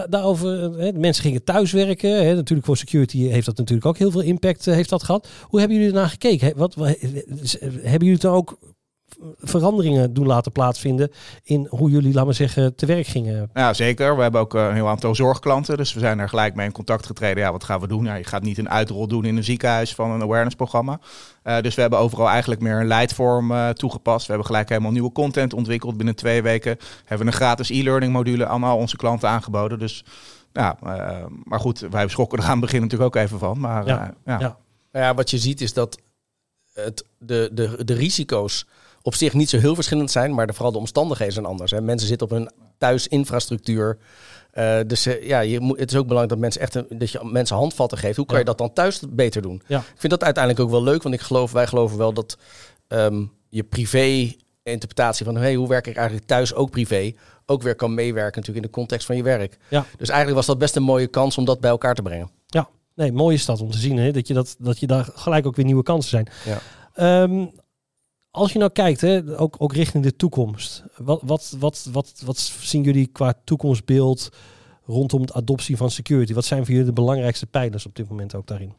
daarover, 0.10 0.80
hè, 0.80 0.92
mensen 0.92 1.24
gingen 1.24 1.44
thuiswerken. 1.44 2.26
Hè, 2.26 2.36
natuurlijk 2.36 2.68
voor 2.68 2.78
security 2.78 3.28
heeft 3.28 3.46
dat 3.46 3.58
natuurlijk 3.58 3.88
ook 3.88 3.98
heel 3.98 4.12
veel 4.12 4.22
impact 4.22 4.66
heeft 4.66 4.90
dat 4.90 5.04
gehad. 5.04 5.28
Hoe 5.42 5.60
hebben 5.60 5.78
jullie 5.78 5.94
ernaar 5.94 6.10
gekeken? 6.10 6.58
Wat, 6.58 6.76
wat, 6.76 6.98
hebben 7.82 8.08
jullie 8.08 8.14
het 8.14 8.26
ook 8.26 8.58
veranderingen 9.38 10.14
doen 10.14 10.26
laten 10.26 10.52
plaatsvinden 10.52 11.12
in 11.44 11.68
hoe 11.70 11.90
jullie, 11.90 12.14
laten 12.14 12.30
we 12.30 12.36
zeggen, 12.36 12.76
te 12.76 12.86
werk 12.86 13.08
gingen. 13.08 13.50
Ja, 13.54 13.74
zeker. 13.74 14.16
We 14.16 14.22
hebben 14.22 14.42
ook 14.42 14.56
eh, 14.56 14.66
een 14.66 14.74
heel 14.74 14.88
aantal 14.88 15.16
zorgklanten, 15.16 15.78
dus 15.78 15.94
we 15.94 16.00
zijn 16.00 16.20
er 16.20 16.30
gelijk 16.30 16.56
mee 16.56 16.66
in 16.66 16.72
contact 16.72 17.06
getreden. 17.06 17.44
Ja, 17.44 17.52
wat 17.52 17.64
gaan 17.64 17.80
we 17.80 17.88
doen? 17.88 18.06
Ja, 18.06 18.16
je 18.16 18.24
gaat 18.24 18.44
niet 18.44 18.58
een 18.58 18.70
uitrol 18.70 19.08
doen 19.08 19.26
in 19.26 19.38
een 19.38 19.44
ziekenhuis 19.44 19.96
van 19.96 20.12
een 20.12 20.22
awareness-programma. 20.22 21.00
Uh, 21.44 21.60
dus 21.62 21.76
we 21.76 21.82
hebben 21.82 22.00
overal 22.00 22.30
eigenlijk 22.30 22.62
meer 22.62 22.80
een 22.80 22.88
leidvorm 22.88 23.52
uh, 23.52 23.70
toegepast. 23.70 24.22
We 24.22 24.28
hebben 24.28 24.46
gelijk 24.46 24.70
helemaal 24.70 24.92
nieuwe 24.92 25.12
content 25.12 25.54
ontwikkeld. 25.54 25.98
Binnen 25.98 26.16
twee 26.16 26.42
weken 26.42 26.78
hebben 27.06 27.28
we 27.28 27.34
een 27.34 27.40
gratis 27.40 27.70
e-learning 27.70 28.14
module 28.14 28.48
aan 28.48 28.64
al 28.64 28.78
onze 28.78 28.96
klanten 28.96 29.30
aangeboden. 29.30 29.80
Dus 29.80 30.04
ja, 30.54 30.78
maar 31.44 31.60
goed, 31.60 31.80
wij 31.80 32.08
schrokken 32.08 32.38
er 32.38 32.44
aan 32.44 32.52
het 32.52 32.60
begin 32.60 32.82
natuurlijk 32.82 33.16
ook 33.16 33.24
even 33.24 33.40
van. 33.40 33.60
Maar 33.60 33.86
ja, 33.86 34.14
ja. 34.26 34.40
ja. 34.40 34.58
Nou 34.92 35.06
ja, 35.06 35.14
wat 35.14 35.30
je 35.30 35.38
ziet 35.38 35.62
is 35.62 35.74
dat 35.74 35.98
het, 36.74 37.06
de, 37.18 37.50
de, 37.54 37.84
de 37.86 37.94
risico's 37.94 38.66
op 39.08 39.16
zich 39.16 39.34
niet 39.34 39.50
zo 39.50 39.58
heel 39.58 39.76
verschillend 39.76 40.12
zijn, 40.12 40.34
maar 40.34 40.48
de, 40.48 40.54
vooral 40.54 40.72
de 40.72 40.78
omstandigheden 40.78 41.34
zijn 41.34 41.46
anders. 41.46 41.72
Hè. 41.72 41.82
Mensen 41.82 42.08
zitten 42.08 42.28
op 42.28 42.34
hun 42.34 42.52
thuisinfrastructuur. 42.78 43.98
Uh, 44.54 44.80
dus 44.88 45.08
uh, 45.08 45.28
ja, 45.28 45.40
je 45.40 45.60
moet, 45.60 45.80
het 45.80 45.92
is 45.92 45.98
ook 45.98 46.08
belangrijk 46.08 46.30
dat 46.30 46.40
mensen 46.40 46.62
echt 46.62 46.76
een, 46.76 47.00
dat 47.00 47.12
je 47.12 47.20
mensen 47.24 47.56
handvatten 47.56 47.98
geeft. 47.98 48.18
Hoe 48.18 48.26
kan 48.26 48.40
je 48.40 48.46
dat 48.46 48.58
dan 48.58 48.74
thuis 48.74 49.02
beter 49.10 49.42
doen? 49.42 49.62
Ja. 49.68 49.78
Ik 49.78 50.00
vind 50.00 50.12
dat 50.12 50.24
uiteindelijk 50.24 50.64
ook 50.64 50.72
wel 50.72 50.84
leuk, 50.84 51.04
want 51.04 51.16
ik 51.16 51.22
geloof, 51.22 51.52
wij 51.52 51.68
geloven 51.68 51.98
wel 51.98 52.14
dat 52.14 52.38
um, 52.88 53.32
je 53.50 53.64
privé 53.64 54.36
interpretatie 54.64 55.26
van 55.26 55.36
hey, 55.36 55.56
hoe 55.56 55.68
werk 55.68 55.88
ik 55.88 55.96
eigenlijk 55.96 56.28
thuis 56.28 56.54
ook 56.54 56.72
privé 56.72 57.14
ook 57.46 57.62
weer 57.62 57.76
kan 57.76 57.94
meewerken 57.94 58.40
natuurlijk 58.40 58.66
in 58.66 58.72
de 58.72 58.78
context 58.78 59.06
van 59.06 59.16
je 59.16 59.24
werk. 59.24 59.58
Ja. 59.68 59.86
Dus 59.98 60.08
eigenlijk 60.10 60.38
was 60.38 60.46
dat 60.48 60.58
best 60.58 60.76
een 60.76 60.84
mooie 60.84 61.08
kans 61.08 61.38
om 61.38 61.46
dat 61.46 61.60
bij 61.60 61.70
elkaar 61.70 61.96
te 61.96 62.02
brengen. 62.02 62.30
Ja, 62.46 62.70
nee, 62.96 63.12
mooi 63.12 63.36
is 63.36 63.46
dat 63.46 63.62
om 63.62 63.72
te 63.72 63.78
zien 63.78 63.98
hè, 63.98 64.12
dat, 64.12 64.28
je 64.28 64.34
dat, 64.34 64.56
dat 64.60 64.80
je 64.80 64.88
daar 64.88 65.10
gelijk 65.14 65.46
ook 65.46 65.56
weer 65.56 65.66
nieuwe 65.66 65.84
kansen 65.84 66.10
zijn. 66.10 66.28
Ja. 66.46 67.22
Um, 67.24 67.52
als 68.38 68.52
je 68.54 68.60
nou 68.60 68.72
kijkt, 68.72 69.02
hè, 69.02 69.40
ook, 69.40 69.56
ook 69.60 69.74
richting 69.74 70.04
de 70.04 70.16
toekomst. 70.16 70.84
Wat, 70.98 71.22
wat, 71.24 71.56
wat, 71.60 71.88
wat, 71.92 72.14
wat 72.26 72.38
zien 72.40 72.84
jullie 72.84 73.08
qua 73.08 73.34
toekomstbeeld 73.44 74.30
rondom 74.86 75.26
de 75.26 75.34
adoptie 75.34 75.78
van 75.78 75.92
security? 75.92 76.34
Wat 76.34 76.46
zijn 76.46 76.60
voor 76.62 76.70
jullie 76.70 76.88
de 76.88 76.94
belangrijkste 76.94 77.46
pijlers 77.46 77.86
op 77.86 77.96
dit 77.96 78.10
moment 78.10 78.36
ook 78.36 78.48
daarin? 78.48 78.74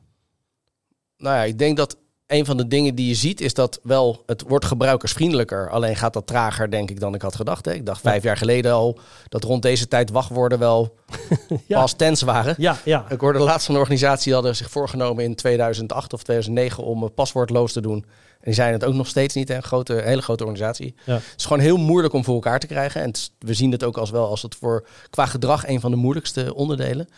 Nou 1.16 1.36
ja, 1.36 1.42
ik 1.42 1.58
denk 1.58 1.76
dat 1.76 1.96
een 2.26 2.44
van 2.44 2.56
de 2.56 2.68
dingen 2.68 2.94
die 2.94 3.08
je 3.08 3.14
ziet 3.14 3.40
is 3.40 3.54
dat 3.54 3.80
wel, 3.82 4.22
het 4.26 4.44
wordt 4.46 4.64
gebruikersvriendelijker. 4.64 5.70
Alleen 5.70 5.96
gaat 5.96 6.12
dat 6.12 6.26
trager, 6.26 6.70
denk 6.70 6.90
ik, 6.90 7.00
dan 7.00 7.14
ik 7.14 7.22
had 7.22 7.36
gedacht. 7.36 7.64
Hè. 7.64 7.72
Ik 7.72 7.86
dacht 7.86 8.00
vijf 8.00 8.22
jaar 8.22 8.36
geleden 8.36 8.72
al 8.72 8.98
dat 9.28 9.44
rond 9.44 9.62
deze 9.62 9.88
tijd 9.88 10.10
wachtwoorden 10.10 10.58
wel 10.58 10.94
ja. 11.66 11.80
pas 11.80 11.92
tens 11.92 12.22
waren. 12.22 12.54
Ja, 12.58 12.76
ja. 12.84 13.06
Ik 13.08 13.20
hoorde 13.20 13.38
laatst 13.38 13.66
van 13.66 13.74
een 13.74 13.80
organisatie 13.80 14.24
die 14.24 14.34
hadden 14.34 14.56
zich 14.56 14.70
voorgenomen 14.70 15.24
in 15.24 15.34
2008 15.34 16.12
of 16.12 16.22
2009 16.22 16.84
om 16.84 17.14
paswoordloos 17.14 17.72
te 17.72 17.80
doen. 17.80 18.04
En 18.38 18.44
die 18.44 18.54
zijn 18.54 18.72
het 18.72 18.84
ook 18.84 18.94
nog 18.94 19.06
steeds 19.06 19.34
niet, 19.34 19.50
een 19.50 19.62
grote, 19.62 19.94
hele 19.94 20.22
grote 20.22 20.44
organisatie. 20.44 20.94
Ja. 21.04 21.14
Het 21.14 21.34
is 21.36 21.44
gewoon 21.44 21.62
heel 21.62 21.76
moeilijk 21.76 22.14
om 22.14 22.24
voor 22.24 22.34
elkaar 22.34 22.58
te 22.58 22.66
krijgen. 22.66 23.02
En 23.02 23.12
we 23.38 23.54
zien 23.54 23.72
het 23.72 23.84
ook 23.84 23.96
als 23.96 24.10
wel 24.10 24.28
als 24.28 24.42
het 24.42 24.54
voor 24.54 24.86
qua 25.10 25.26
gedrag 25.26 25.66
een 25.66 25.80
van 25.80 25.90
de 25.90 25.96
moeilijkste 25.96 26.54
onderdelen. 26.54 27.08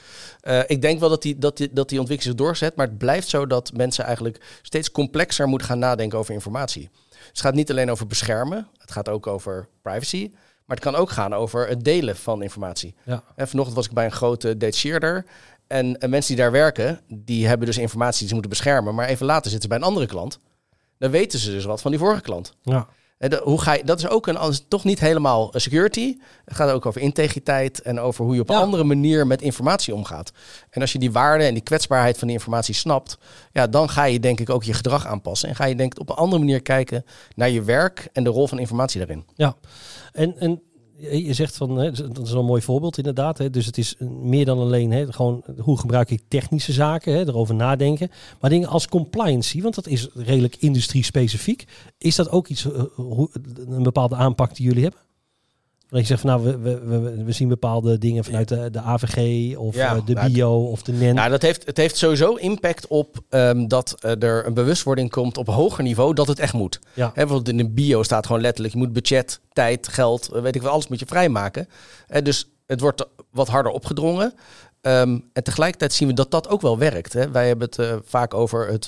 Uh, 0.43 0.61
ik 0.67 0.83
denk 0.83 1.01
wel 1.01 1.09
dat 1.09 1.23
die, 1.23 1.39
dat, 1.39 1.57
die, 1.57 1.71
dat 1.73 1.89
die 1.89 1.99
ontwikkeling 1.99 2.37
zich 2.37 2.47
doorzet, 2.47 2.77
maar 2.77 2.87
het 2.87 2.99
blijft 2.99 3.29
zo 3.29 3.47
dat 3.47 3.73
mensen 3.73 4.05
eigenlijk 4.05 4.41
steeds 4.63 4.91
complexer 4.91 5.49
moeten 5.49 5.69
gaan 5.69 5.79
nadenken 5.79 6.19
over 6.19 6.35
informatie. 6.35 6.91
het 7.29 7.41
gaat 7.41 7.55
niet 7.55 7.71
alleen 7.71 7.91
over 7.91 8.07
beschermen, 8.07 8.69
het 8.79 8.91
gaat 8.91 9.09
ook 9.09 9.27
over 9.27 9.69
privacy. 9.83 10.31
Maar 10.65 10.79
het 10.79 10.89
kan 10.89 10.95
ook 10.95 11.11
gaan 11.11 11.35
over 11.35 11.69
het 11.69 11.85
delen 11.85 12.17
van 12.17 12.43
informatie. 12.43 12.95
Ja. 13.05 13.23
En 13.37 13.49
vanochtend 13.49 13.77
was 13.77 13.87
ik 13.87 13.93
bij 13.93 14.05
een 14.05 14.13
grote 14.13 14.57
datacheerder. 14.57 15.25
En, 15.67 15.99
en 15.99 16.11
mensen 16.11 16.35
die 16.35 16.43
daar 16.43 16.53
werken, 16.53 17.01
die 17.09 17.47
hebben 17.47 17.67
dus 17.67 17.79
informatie 17.79 18.19
die 18.19 18.29
ze 18.29 18.33
moeten 18.33 18.51
beschermen. 18.51 18.95
Maar 18.95 19.09
even 19.09 19.27
later 19.27 19.51
zitten 19.51 19.63
ze 19.63 19.69
bij 19.69 19.77
een 19.77 19.93
andere 19.93 20.07
klant 20.07 20.41
dan 21.01 21.11
weten 21.11 21.39
ze 21.39 21.51
dus 21.51 21.65
wat 21.65 21.81
van 21.81 21.91
die 21.91 22.01
vorige 22.01 22.21
klant. 22.21 22.55
Ja. 22.63 22.89
En 23.19 23.41
hoe 23.43 23.61
ga 23.61 23.73
je, 23.73 23.85
dat 23.85 23.99
is 23.99 24.09
ook 24.09 24.27
een, 24.27 24.39
toch 24.69 24.85
niet 24.85 25.01
helemaal 25.01 25.53
security. 25.55 26.17
Het 26.45 26.57
gaat 26.57 26.71
ook 26.71 26.87
over 26.87 27.01
integriteit 27.01 27.83
en 27.83 28.01
over 28.01 28.25
hoe 28.25 28.35
je 28.35 28.41
op 28.41 28.51
een 28.51 28.57
andere 28.57 28.85
manier 28.85 29.27
met 29.27 29.43
informatie 29.43 29.95
omgaat. 29.95 30.33
En 30.71 30.81
als 30.81 30.93
je 30.93 30.99
die 30.99 31.13
waarde 31.13 31.45
en 31.45 31.55
die 31.55 31.63
kwetsbaarheid 31.63 32.19
van 32.19 32.27
die 32.27 32.37
informatie 32.37 32.75
snapt, 32.75 33.19
ja, 33.53 33.67
dan 33.67 33.89
ga 33.89 34.05
je 34.05 34.21
denk 34.21 34.41
ik 34.41 34.51
ook 34.51 34.63
je 34.63 34.73
gedrag 34.73 35.07
aanpassen. 35.07 35.49
En 35.49 35.57
ga 35.57 35.65
je 35.65 35.75
denk 35.75 35.93
ik 35.93 36.01
op 36.01 36.09
een 36.09 36.17
andere 36.17 36.43
manier 36.43 36.63
kijken 36.63 37.05
naar 37.35 37.51
je 37.51 37.63
werk 37.63 38.09
en 38.13 38.25
de 38.25 38.31
rol 38.31 38.47
van 38.47 38.59
informatie 38.59 38.99
daarin. 38.99 39.25
Ja, 39.35 39.57
en, 40.13 40.39
en 40.39 40.63
je 41.01 41.33
zegt 41.33 41.57
van, 41.57 41.77
hè, 41.77 41.91
dat 41.91 42.27
is 42.27 42.33
een 42.33 42.45
mooi 42.45 42.63
voorbeeld 42.63 42.99
inderdaad. 42.99 43.39
Hè, 43.39 43.51
dus 43.51 43.67
het 43.67 43.79
is 43.79 43.97
meer 44.23 44.45
dan 44.45 44.59
alleen 44.59 44.91
hè, 44.91 45.13
gewoon 45.13 45.45
hoe 45.59 45.79
gebruik 45.79 46.11
ik 46.11 46.23
technische 46.29 46.73
zaken, 46.73 47.13
hè, 47.13 47.21
erover 47.21 47.55
nadenken. 47.55 48.11
Maar 48.41 48.51
dingen 48.51 48.69
als 48.69 48.89
compliancy, 48.89 49.63
want 49.63 49.75
dat 49.75 49.87
is 49.87 50.09
redelijk 50.15 50.57
industrie 50.57 51.05
specifiek. 51.05 51.65
Is 51.99 52.17
dat 52.17 52.31
ook 52.31 52.49
iets, 52.49 52.65
uh, 52.65 52.83
een 53.69 53.83
bepaalde 53.83 54.17
aanpak 54.17 54.57
die 54.57 54.67
jullie 54.67 54.83
hebben? 54.83 55.01
Dat 55.91 56.01
je 56.01 56.07
zegt 56.07 56.21
van 56.21 56.31
nou, 56.31 56.43
we, 56.43 56.79
we, 56.79 57.25
we, 57.25 57.33
zien 57.33 57.49
bepaalde 57.49 57.99
dingen 57.99 58.25
vanuit 58.25 58.49
de, 58.49 58.71
de 58.71 58.81
AVG 58.81 59.57
of 59.57 59.75
ja, 59.75 59.95
eh, 59.95 60.01
de 60.05 60.13
nou, 60.13 60.33
bio 60.33 60.65
of 60.65 60.83
de 60.83 60.93
NEN. 60.93 61.15
Nou, 61.15 61.31
dat 61.31 61.43
heeft, 61.43 61.67
het 61.67 61.77
heeft 61.77 61.97
sowieso 61.97 62.35
impact 62.35 62.87
op 62.87 63.17
um, 63.31 63.69
dat 63.69 63.95
uh, 64.05 64.23
er 64.23 64.47
een 64.47 64.55
bewustwording 64.55 65.11
komt 65.11 65.37
op 65.37 65.47
hoger 65.47 65.83
niveau 65.83 66.15
dat 66.15 66.27
het 66.27 66.39
echt 66.39 66.53
moet. 66.53 66.81
Ja. 66.95 67.11
Bijvoorbeeld 67.15 67.49
in 67.49 67.57
de 67.57 67.69
bio 67.69 68.03
staat 68.03 68.27
gewoon 68.27 68.41
letterlijk, 68.41 68.75
je 68.75 68.81
moet 68.81 68.93
budget, 68.93 69.41
tijd, 69.53 69.89
geld, 69.89 70.29
eh, 70.29 70.43
weet 70.43 70.55
ik 70.55 70.63
wel, 70.63 70.71
alles 70.71 70.89
moet 70.89 70.99
je 70.99 71.07
vrijmaken. 71.07 71.69
Uh, 72.09 72.23
dus 72.23 72.51
het 72.67 72.81
wordt 72.81 73.07
wat 73.31 73.49
harder 73.49 73.73
opgedrongen. 73.73 74.35
Um, 74.81 75.25
en 75.33 75.43
tegelijkertijd 75.43 75.93
zien 75.93 76.09
we 76.09 76.15
dat 76.15 76.31
dat 76.31 76.49
ook 76.49 76.61
wel 76.61 76.79
werkt. 76.79 77.13
Hè. 77.13 77.31
Wij 77.31 77.47
hebben 77.47 77.67
het 77.67 77.79
uh, 77.79 77.95
vaak 78.05 78.35
over 78.35 78.69
het, 78.69 78.87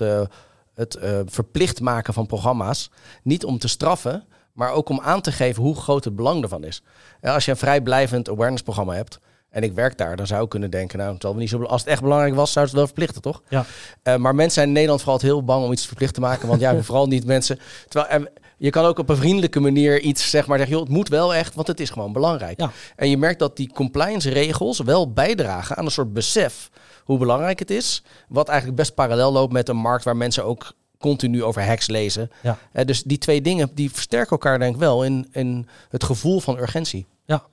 het 0.74 0.98
verplicht 1.26 1.80
maken 1.80 2.14
van 2.14 2.26
programma's. 2.26 2.90
Niet 3.22 3.44
om 3.44 3.58
te 3.58 3.68
straffen, 3.68 4.24
maar 4.52 4.70
ook 4.70 4.88
om 4.88 5.00
aan 5.00 5.20
te 5.20 5.32
geven 5.32 5.62
hoe 5.62 5.76
groot 5.76 6.04
het 6.04 6.16
belang 6.16 6.42
ervan 6.42 6.64
is. 6.64 6.82
als 7.20 7.44
je 7.44 7.50
een 7.50 7.56
vrijblijvend 7.56 8.28
awareness 8.28 8.62
programma 8.62 8.94
hebt, 8.94 9.18
en 9.52 9.62
ik 9.62 9.72
werk 9.72 9.98
daar, 9.98 10.16
dan 10.16 10.26
zou 10.26 10.42
ik 10.42 10.48
kunnen 10.48 10.70
denken, 10.70 10.98
nou, 10.98 11.12
het 11.18 11.34
niet 11.34 11.48
zo, 11.48 11.62
als 11.62 11.80
het 11.80 11.90
echt 11.90 12.02
belangrijk 12.02 12.34
was, 12.34 12.52
zou 12.52 12.64
het 12.64 12.74
wel 12.74 12.86
verplichten, 12.86 13.22
toch? 13.22 13.42
Ja. 13.48 13.64
Uh, 14.04 14.16
maar 14.16 14.34
mensen 14.34 14.54
zijn 14.54 14.66
in 14.66 14.72
Nederland 14.72 15.02
vooral 15.02 15.20
heel 15.20 15.44
bang 15.44 15.64
om 15.64 15.72
iets 15.72 15.86
verplicht 15.86 16.14
te 16.14 16.20
maken, 16.20 16.48
want 16.48 16.60
ja, 16.60 16.82
vooral 16.82 17.06
niet 17.06 17.26
mensen. 17.26 17.58
Terwijl 17.88 18.26
je 18.58 18.70
kan 18.70 18.84
ook 18.84 18.98
op 18.98 19.08
een 19.08 19.16
vriendelijke 19.16 19.60
manier 19.60 20.00
iets 20.00 20.30
zeg 20.30 20.46
maar 20.46 20.58
zeggen, 20.58 20.76
joh, 20.76 20.84
het 20.84 20.94
moet 20.94 21.08
wel 21.08 21.34
echt, 21.34 21.54
want 21.54 21.66
het 21.66 21.80
is 21.80 21.90
gewoon 21.90 22.12
belangrijk. 22.12 22.60
Ja. 22.60 22.70
En 22.96 23.10
je 23.10 23.18
merkt 23.18 23.38
dat 23.38 23.56
die 23.56 23.72
compliance 23.72 24.30
regels 24.30 24.78
wel 24.80 25.12
bijdragen 25.12 25.76
aan 25.76 25.84
een 25.84 25.90
soort 25.90 26.12
besef 26.12 26.70
hoe 27.04 27.18
belangrijk 27.18 27.58
het 27.58 27.70
is, 27.70 28.02
wat 28.28 28.48
eigenlijk 28.48 28.78
best 28.78 28.94
parallel 28.94 29.32
loopt 29.32 29.52
met 29.52 29.68
een 29.68 29.76
markt 29.76 30.04
waar 30.04 30.16
mensen 30.16 30.44
ook 30.44 30.72
continu 31.02 31.42
over 31.44 31.64
hacks 31.66 31.86
lezen. 31.86 32.30
Ja. 32.42 32.58
Eh, 32.72 32.84
dus 32.84 33.02
die 33.02 33.18
twee 33.18 33.40
dingen 33.42 33.70
die 33.74 33.90
versterken 33.90 34.30
elkaar 34.30 34.58
denk 34.58 34.74
ik 34.74 34.80
wel 34.80 35.04
in, 35.04 35.28
in 35.32 35.66
het 35.88 36.04
gevoel 36.04 36.40
van 36.40 36.58
urgentie. 36.58 37.06
Ja. 37.24 37.46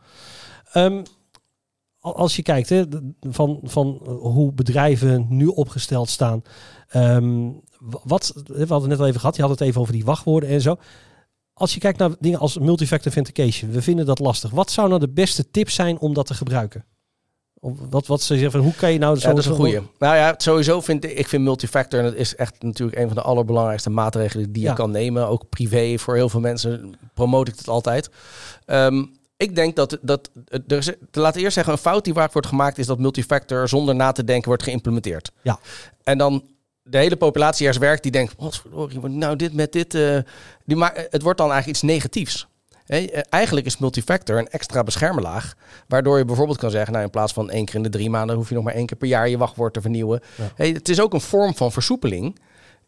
Ehm, 0.72 1.04
al- 2.00 2.16
als 2.16 2.36
je 2.36 2.42
kijkt 2.42 2.70
hè, 2.70 2.84
van, 3.22 3.60
van 3.64 3.88
hoe 4.20 4.52
bedrijven 4.52 5.26
nu 5.30 5.48
opgesteld 5.48 6.10
staan. 6.10 6.42
ehm, 6.90 7.48
wa- 7.80 8.00
wat, 8.04 8.34
we 8.46 8.54
hadden 8.58 8.80
het 8.80 8.88
net 8.90 9.00
al 9.00 9.08
even 9.08 9.20
gehad, 9.20 9.36
je 9.36 9.42
had 9.42 9.52
het 9.52 9.62
even 9.62 9.82
over 9.82 9.94
die 9.94 10.06
wachtwoorden 10.06 10.50
en 10.50 10.62
zo. 10.62 10.78
Als 11.54 11.74
je 11.74 11.80
kijkt 11.80 11.98
naar 12.00 12.12
dingen 12.20 12.40
als 12.40 12.58
multifactor 12.58 13.14
authentication, 13.16 13.72
we 13.72 13.82
vinden 13.82 14.06
dat 14.06 14.20
lastig. 14.20 14.52
Wat 14.52 14.72
zou 14.72 14.88
nou 14.88 15.00
de 15.00 15.10
beste 15.10 15.52
tip 15.52 15.70
zijn 15.70 16.00
om 16.00 16.14
dat 16.14 16.26
te 16.26 16.34
gebruiken? 16.34 16.86
Wat, 17.62 18.08
wat 18.08 18.22
ze 18.22 18.34
zeggen 18.34 18.52
van 18.52 18.60
hoe 18.62 18.76
kan 18.76 18.92
je 18.92 19.00
nou 19.00 19.16
zo... 19.18 19.28
Ja, 19.28 19.34
dat 19.36 19.44
is 19.44 19.50
een. 19.50 19.88
Nou 20.00 20.16
ja, 20.16 20.34
sowieso 20.38 20.82
vind 20.82 21.04
ik, 21.04 21.12
ik 21.12 21.28
vind 21.28 21.44
multifactor, 21.44 22.00
en 22.00 22.06
dat 22.06 22.16
is 22.16 22.36
echt 22.36 22.64
natuurlijk 22.64 22.98
een 22.98 23.08
van 23.08 23.16
de 23.16 23.22
allerbelangrijkste 23.22 23.90
maatregelen 23.90 24.52
die 24.52 24.64
Ja. 24.64 24.70
je 24.70 24.76
kan 24.76 24.92
nemen. 24.92 25.28
Ook 25.28 25.50
privé, 25.50 25.98
voor 25.98 26.16
heel 26.16 26.30
veel 26.30 26.40
mensen 26.40 26.96
promote 27.14 27.52
ik 27.52 27.58
het 27.58 27.68
altijd. 27.68 28.10
Ehm, 28.66 29.06
ik 29.38 29.56
denk 29.56 29.76
dat, 29.76 29.98
dat 30.02 30.30
er 30.68 30.78
is, 30.78 30.92
te 31.12 31.20
laten 31.20 31.42
eerst 31.42 31.54
zeggen, 31.54 31.74
een 31.74 31.80
fout 31.80 32.04
die 32.04 32.14
vaak 32.14 32.34
wordt 32.34 32.48
gemaakt 32.48 32.78
is 32.78 32.86
dat 32.86 33.00
multifactor 33.00 33.68
zonder 33.70 33.96
na 33.96 34.12
te 34.12 34.24
denken 34.24 34.48
wordt 34.48 34.64
geïmplementeerd. 34.64 35.32
Ja. 35.42 35.60
En 36.04 36.18
dan 36.18 36.44
de 36.84 36.98
hele 36.98 37.16
populatie 37.16 37.66
eerst 37.66 37.80
werkt, 37.80 38.04
die 38.04 38.12
denkt, 38.12 38.34
wat 38.38 38.64
nou 39.08 39.36
dit 39.36 39.54
met 39.54 39.72
dit, 39.72 39.94
eh, 39.94 40.18
die 40.66 40.78
ma 40.78 40.92
het 41.10 41.22
wordt 41.22 41.38
dan 41.38 41.52
eigenlijk 41.52 41.68
iets 41.68 41.92
negatiefs. 41.94 42.48
Eh, 42.90 43.22
eigenlijk 43.30 43.66
is 43.66 43.78
multifactor 43.78 44.38
een 44.38 44.50
extra 44.50 44.84
beschermlaag, 44.84 45.56
waardoor 45.88 46.18
je 46.18 46.26
bijvoorbeeld 46.26 46.58
kan 46.58 46.72
zeggen, 46.72 46.92
nou 46.92 47.06
in 47.06 47.12
plaats 47.12 47.34
van 47.34 47.50
één 47.50 47.66
keer 47.66 47.76
in 47.76 47.84
de 47.84 47.90
drie 47.90 48.10
maanden 48.10 48.36
hoef 48.36 48.50
je 48.50 48.56
nog 48.56 48.64
maar 48.64 48.74
één 48.74 48.86
keer 48.86 48.98
per 48.98 49.08
jaar 49.08 49.30
je 49.30 49.38
wachtwoord 49.38 49.74
te 49.74 49.82
vernieuwen. 49.82 50.22
Ja. 50.36 50.66
Het 50.66 50.90
is 50.90 51.02
ook 51.02 51.14
een 51.14 51.22
vorm 51.22 51.56
van 51.56 51.72
versoepeling 51.72 52.40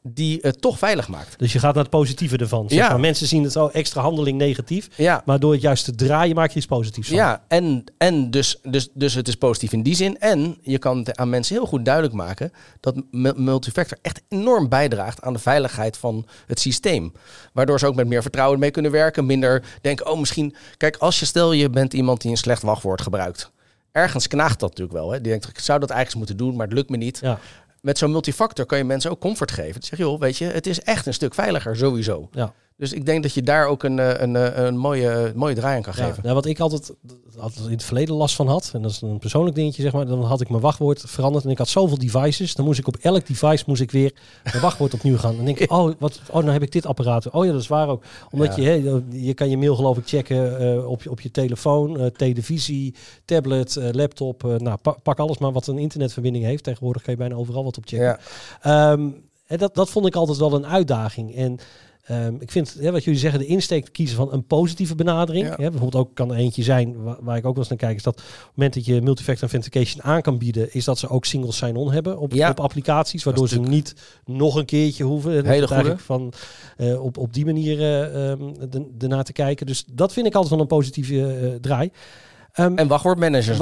die 0.03 0.39
het 0.41 0.61
toch 0.61 0.77
veilig 0.77 1.07
maakt. 1.07 1.39
Dus 1.39 1.53
je 1.53 1.59
gaat 1.59 1.73
naar 1.73 1.83
het 1.83 1.91
positieve 1.91 2.37
ervan. 2.37 2.69
Zeg 2.69 2.77
Ja. 2.79 2.89
maar. 2.89 2.99
Mensen 2.99 3.27
zien 3.27 3.43
het 3.43 3.55
al 3.55 3.71
extra 3.71 4.01
handeling 4.01 4.37
negatief. 4.37 4.89
Ja, 4.95 5.21
Maar 5.25 5.39
door 5.39 5.51
het 5.51 5.61
juist 5.61 5.85
te 5.85 5.95
draaien 5.95 6.35
maak 6.35 6.49
je 6.51 6.57
iets 6.57 6.65
positiefs 6.65 7.07
van. 7.07 7.17
Ja, 7.17 7.43
en, 7.47 7.83
en 7.97 8.31
dus, 8.31 8.59
dus, 8.63 8.89
dus 8.93 9.13
het 9.13 9.27
is 9.27 9.35
positief 9.35 9.71
in 9.71 9.83
die 9.83 9.95
zin. 9.95 10.19
En 10.19 10.57
je 10.61 10.77
kan 10.77 10.97
het 10.97 11.17
aan 11.17 11.29
mensen 11.29 11.55
heel 11.55 11.65
goed 11.65 11.85
duidelijk 11.85 12.13
maken 12.15 12.51
dat 12.79 12.95
mu- 13.11 13.33
multifactor 13.35 13.97
echt 14.01 14.21
enorm 14.29 14.69
bijdraagt 14.69 15.21
aan 15.21 15.33
de 15.33 15.39
veiligheid 15.39 15.97
van 15.97 16.25
het 16.47 16.59
systeem. 16.59 17.11
Waardoor 17.53 17.79
ze 17.79 17.87
ook 17.87 17.95
met 17.95 18.07
meer 18.07 18.21
vertrouwen 18.21 18.59
mee 18.59 18.71
kunnen 18.71 18.91
werken. 18.91 19.25
Minder 19.25 19.63
denken, 19.81 20.11
oh 20.11 20.19
misschien... 20.19 20.55
Kijk, 20.77 20.97
als 20.97 21.19
je 21.19 21.25
stel 21.25 21.51
je 21.51 21.69
bent 21.69 21.93
iemand 21.93 22.21
die 22.21 22.31
een 22.31 22.37
slecht 22.37 22.61
wachtwoord 22.61 23.01
gebruikt. 23.01 23.51
Ergens 23.91 24.27
knaagt 24.27 24.59
dat 24.59 24.69
natuurlijk 24.69 24.97
wel. 24.97 25.11
Hè? 25.11 25.21
Die 25.21 25.31
denkt, 25.31 25.47
ik 25.49 25.59
zou 25.59 25.79
dat 25.79 25.89
eigenlijk 25.89 26.09
eens 26.09 26.15
moeten 26.15 26.37
doen, 26.47 26.55
maar 26.57 26.65
het 26.67 26.75
lukt 26.75 26.89
me 26.89 26.97
niet. 26.97 27.19
Ja. 27.21 27.39
Met 27.81 27.97
zo'n 27.97 28.11
multifactor 28.11 28.65
kan 28.65 28.77
je 28.77 28.83
mensen 28.83 29.11
ook 29.11 29.19
comfort 29.19 29.51
geven. 29.51 29.83
Zeg 29.83 29.99
joh, 29.99 30.19
weet 30.19 30.37
je, 30.37 30.45
het 30.45 30.67
is 30.67 30.81
echt 30.81 31.05
een 31.05 31.13
stuk 31.13 31.33
veiliger 31.33 31.77
sowieso. 31.77 32.29
Ja. 32.31 32.53
Dus 32.81 32.93
ik 32.93 33.05
denk 33.05 33.23
dat 33.23 33.33
je 33.33 33.41
daar 33.43 33.67
ook 33.67 33.83
een, 33.83 33.99
eh, 33.99 34.21
een, 34.21 34.35
eh, 34.35 34.63
een 34.65 34.77
mooie, 34.77 35.31
mooie 35.35 35.55
draai 35.55 35.75
aan 35.75 35.81
kan 35.81 35.93
Ja, 35.95 36.03
geven. 36.05 36.23
nou, 36.23 36.35
wat 36.35 36.45
ik 36.45 36.59
altijd, 36.59 36.93
altijd 37.39 37.65
in 37.65 37.71
het 37.71 37.83
verleden 37.83 38.15
last 38.15 38.35
van 38.35 38.47
had, 38.47 38.71
en 38.73 38.81
dat 38.81 38.91
is 38.91 39.01
een 39.01 39.19
persoonlijk 39.19 39.55
dingetje, 39.55 39.81
zeg 39.81 39.93
maar, 39.93 40.05
dan 40.05 40.23
had 40.23 40.41
ik 40.41 40.49
mijn 40.49 40.61
wachtwoord 40.61 41.03
veranderd 41.07 41.43
en 41.45 41.49
ik 41.49 41.57
had 41.57 41.67
zoveel 41.67 41.97
devices. 41.97 42.55
Dan 42.55 42.65
moest 42.65 42.79
ik 42.79 42.87
op 42.87 42.95
elk 43.01 43.27
device 43.27 43.63
moest 43.67 43.81
ik 43.81 43.91
weer 43.91 44.13
mijn 44.43 44.61
wachtwoord 44.61 44.93
opnieuw 44.93 45.17
gaan. 45.17 45.29
En 45.29 45.35
dan 45.35 45.45
denk 45.45 45.59
ik, 45.59 45.71
oh, 45.77 45.91
wat, 45.99 46.19
oh, 46.29 46.35
nou 46.35 46.51
heb 46.51 46.61
ik 46.61 46.71
dit 46.71 46.85
apparaat. 46.85 47.29
Oh 47.29 47.45
ja, 47.45 47.51
dat 47.51 47.61
is 47.61 47.67
waar 47.67 47.87
ook. 47.87 48.03
Omdat 48.31 48.55
Ja. 48.55 48.63
je, 48.63 48.69
hè, 48.69 49.01
je 49.09 49.33
kan 49.33 49.49
je 49.49 49.57
mail 49.57 49.75
geloof 49.75 49.97
ik 49.97 50.07
checken 50.07 50.59
eh, 50.59 50.89
op, 50.89 51.03
je, 51.03 51.09
op 51.11 51.21
je 51.21 51.31
telefoon, 51.31 52.11
televisie, 52.15 52.95
tablet, 53.25 53.77
laptop. 53.91 54.43
nou, 54.43 54.77
pa- 54.81 54.97
pak 55.03 55.19
alles 55.19 55.37
maar 55.37 55.51
wat 55.51 55.67
een 55.67 55.77
internetverbinding 55.77 56.45
heeft. 56.45 56.63
Tegenwoordig 56.63 57.01
kan 57.01 57.13
je 57.13 57.19
bijna 57.19 57.35
overal 57.35 57.63
wat 57.63 57.77
op 57.77 57.83
checken. 57.87 58.05
Ja. 58.05 58.19
Ehm, 58.91 59.09
en 59.47 59.57
dat, 59.57 59.75
dat 59.75 59.89
vond 59.89 60.05
ik 60.05 60.15
altijd 60.15 60.37
wel 60.37 60.53
een 60.53 60.65
uitdaging. 60.67 61.35
En 61.35 61.57
ehm, 62.03 62.35
ik 62.39 62.51
vind, 62.51 62.75
hè, 62.79 62.91
wat 62.91 63.03
jullie 63.03 63.19
zeggen, 63.19 63.39
de 63.39 63.45
insteek 63.45 63.89
kiezen 63.91 64.15
van 64.17 64.33
een 64.33 64.45
positieve 64.45 64.95
benadering. 64.95 65.45
Ja. 65.47 65.51
Hè, 65.51 65.69
bijvoorbeeld 65.69 65.95
ook 66.05 66.15
kan 66.15 66.31
er 66.31 66.37
eentje 66.37 66.63
zijn, 66.63 67.03
waar, 67.03 67.17
waar 67.21 67.37
ik 67.37 67.45
ook 67.45 67.51
wel 67.55 67.59
eens 67.59 67.69
naar 67.69 67.77
kijk, 67.77 67.95
is 67.95 68.03
dat 68.03 68.13
op 68.15 68.23
het 68.23 68.51
moment 68.55 68.73
dat 68.73 68.85
je 68.85 69.01
multifactor 69.01 69.49
authentication 69.49 70.03
aan 70.03 70.21
kan 70.21 70.37
bieden, 70.37 70.73
is 70.73 70.85
dat 70.85 70.99
ze 70.99 71.07
ook 71.07 71.25
single 71.25 71.51
sign-on 71.51 71.91
hebben 71.91 72.19
op, 72.19 72.33
Ja. 72.33 72.49
op 72.49 72.59
applicaties, 72.59 73.23
waardoor 73.23 73.47
ze 73.49 73.59
niet 73.59 73.95
nog 74.25 74.55
een 74.55 74.65
keertje 74.65 75.03
hoeven. 75.03 75.37
En 75.37 75.45
Hele 75.45 75.97
van 75.97 76.33
eh, 76.77 77.03
op, 77.03 77.17
op 77.17 77.33
die 77.33 77.45
manier 77.45 77.77
de- 78.69 78.89
ernaar 78.99 79.23
te 79.23 79.33
kijken. 79.33 79.65
Dus 79.65 79.85
dat 79.91 80.13
vind 80.13 80.25
ik 80.25 80.33
altijd 80.33 80.51
wel 80.51 80.61
een 80.61 80.67
positieve 80.67 81.25
eh, 81.27 81.49
draai. 81.61 81.91
Ehm, 82.51 82.75
En 82.77 82.87
wachtwoordmanagers 82.87 83.57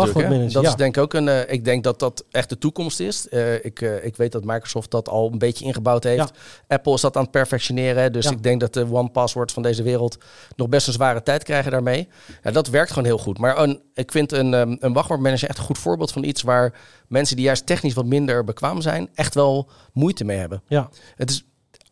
Dat 0.53 0.63
ja. 0.63 0.69
is 0.69 0.75
denk 0.75 0.95
ik 0.97 1.03
ook 1.03 1.13
een. 1.13 1.27
eh, 1.27 1.53
ik 1.53 1.65
denk 1.65 1.83
dat 1.83 1.99
dat 1.99 2.25
echt 2.31 2.49
de 2.49 2.57
toekomst 2.57 2.99
is. 2.99 3.29
Eh, 3.29 3.65
ik, 3.65 3.81
eh, 3.81 4.05
ik 4.05 4.15
weet 4.15 4.31
dat 4.31 4.43
Microsoft 4.43 4.91
dat 4.91 5.09
al 5.09 5.29
een 5.31 5.37
beetje 5.37 5.65
ingebouwd 5.65 6.03
heeft. 6.03 6.31
Apple 6.67 6.93
is 6.93 7.01
dat 7.01 7.15
aan 7.15 7.21
het 7.21 7.31
perfectioneren. 7.31 8.11
Dus 8.11 8.25
Ja. 8.25 8.31
ik 8.31 8.43
denk 8.43 8.59
dat 8.59 8.73
de 8.73 8.87
one 8.91 9.09
password 9.09 9.51
van 9.51 9.63
deze 9.63 9.83
wereld 9.83 10.17
nog 10.55 10.69
best 10.69 10.87
een 10.87 10.93
zware 10.93 11.23
tijd 11.23 11.43
krijgen 11.43 11.71
daarmee. 11.71 12.07
Ja, 12.43 12.51
dat 12.51 12.67
werkt 12.67 12.89
gewoon 12.89 13.05
heel 13.05 13.17
goed. 13.17 13.37
Maar 13.37 13.57
een, 13.59 13.81
ik 13.93 14.11
vind 14.11 14.31
een, 14.31 14.53
ehm, 14.53 14.75
een 14.79 14.93
wachtwoordmanager 14.93 15.49
echt 15.49 15.57
een 15.57 15.63
goed 15.63 15.77
voorbeeld 15.77 16.11
van 16.11 16.23
iets 16.23 16.41
waar 16.41 16.73
mensen 17.07 17.35
die 17.35 17.45
juist 17.45 17.65
technisch 17.65 17.93
wat 17.93 18.05
minder 18.05 18.43
bekwaam 18.43 18.81
zijn, 18.81 19.09
echt 19.13 19.33
wel 19.35 19.69
moeite 19.93 20.23
mee 20.23 20.37
hebben. 20.37 20.61
ja, 20.67 20.89
Het 21.15 21.29
is, 21.29 21.43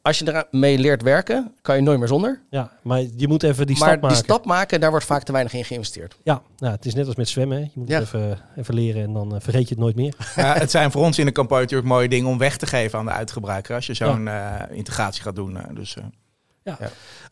als 0.08 0.20
je 0.20 0.32
ermee 0.32 0.78
leert 0.78 1.02
werken, 1.02 1.52
kan 1.62 1.76
je 1.76 1.82
nooit 1.82 2.00
meer 2.00 2.08
zonder. 2.08 2.42
ja, 2.50 2.72
maar 2.84 3.02
je 3.16 3.28
moet 3.28 3.44
even 3.44 3.68
die 3.68 3.78
maar 3.78 3.88
stap 3.90 4.02
maken. 4.02 4.16
die 4.16 4.26
stap 4.26 4.46
maken, 4.46 4.80
daar 4.80 4.90
wordt 4.90 5.06
vaak 5.06 5.24
te 5.24 5.32
weinig 5.32 5.54
in 5.54 5.66
geïnvesteerd. 5.66 6.18
Ja, 6.24 6.42
nou, 6.58 6.74
het 6.74 6.86
is 6.86 6.94
net 6.96 7.06
als 7.06 7.16
met 7.16 7.30
zwemmen. 7.30 7.58
hè. 7.58 7.64
Je 7.64 7.70
moet 7.74 7.88
Ja. 7.88 7.96
het 8.00 8.04
even, 8.08 8.40
even 8.56 8.74
leren 8.74 9.04
en 9.04 9.14
dan 9.14 9.36
eh, 9.36 9.42
vergeet 9.42 9.64
je 9.68 9.74
het 9.76 9.84
nooit 9.84 9.96
meer. 9.96 10.14
Ja, 10.36 10.54
het 10.58 10.72
zijn 10.72 10.92
voor 10.92 11.04
ons 11.04 11.20
in 11.20 11.26
de 11.26 11.32
campagne 11.32 11.64
natuurlijk 11.64 11.90
mooie 11.90 12.08
dingen 12.10 12.30
om 12.30 12.38
weg 12.38 12.58
te 12.58 12.66
geven 12.66 13.00
aan 13.00 13.06
de 13.06 13.12
uitgebruiker 13.12 13.76
als 13.76 13.86
je 13.86 13.94
zo'n 13.94 14.28
eh, 14.28 14.54
integratie 14.72 15.22
gaat 15.22 15.36
doen. 15.36 15.58
eh, 15.58 15.76
dus, 15.76 15.96
eh, 15.96 16.04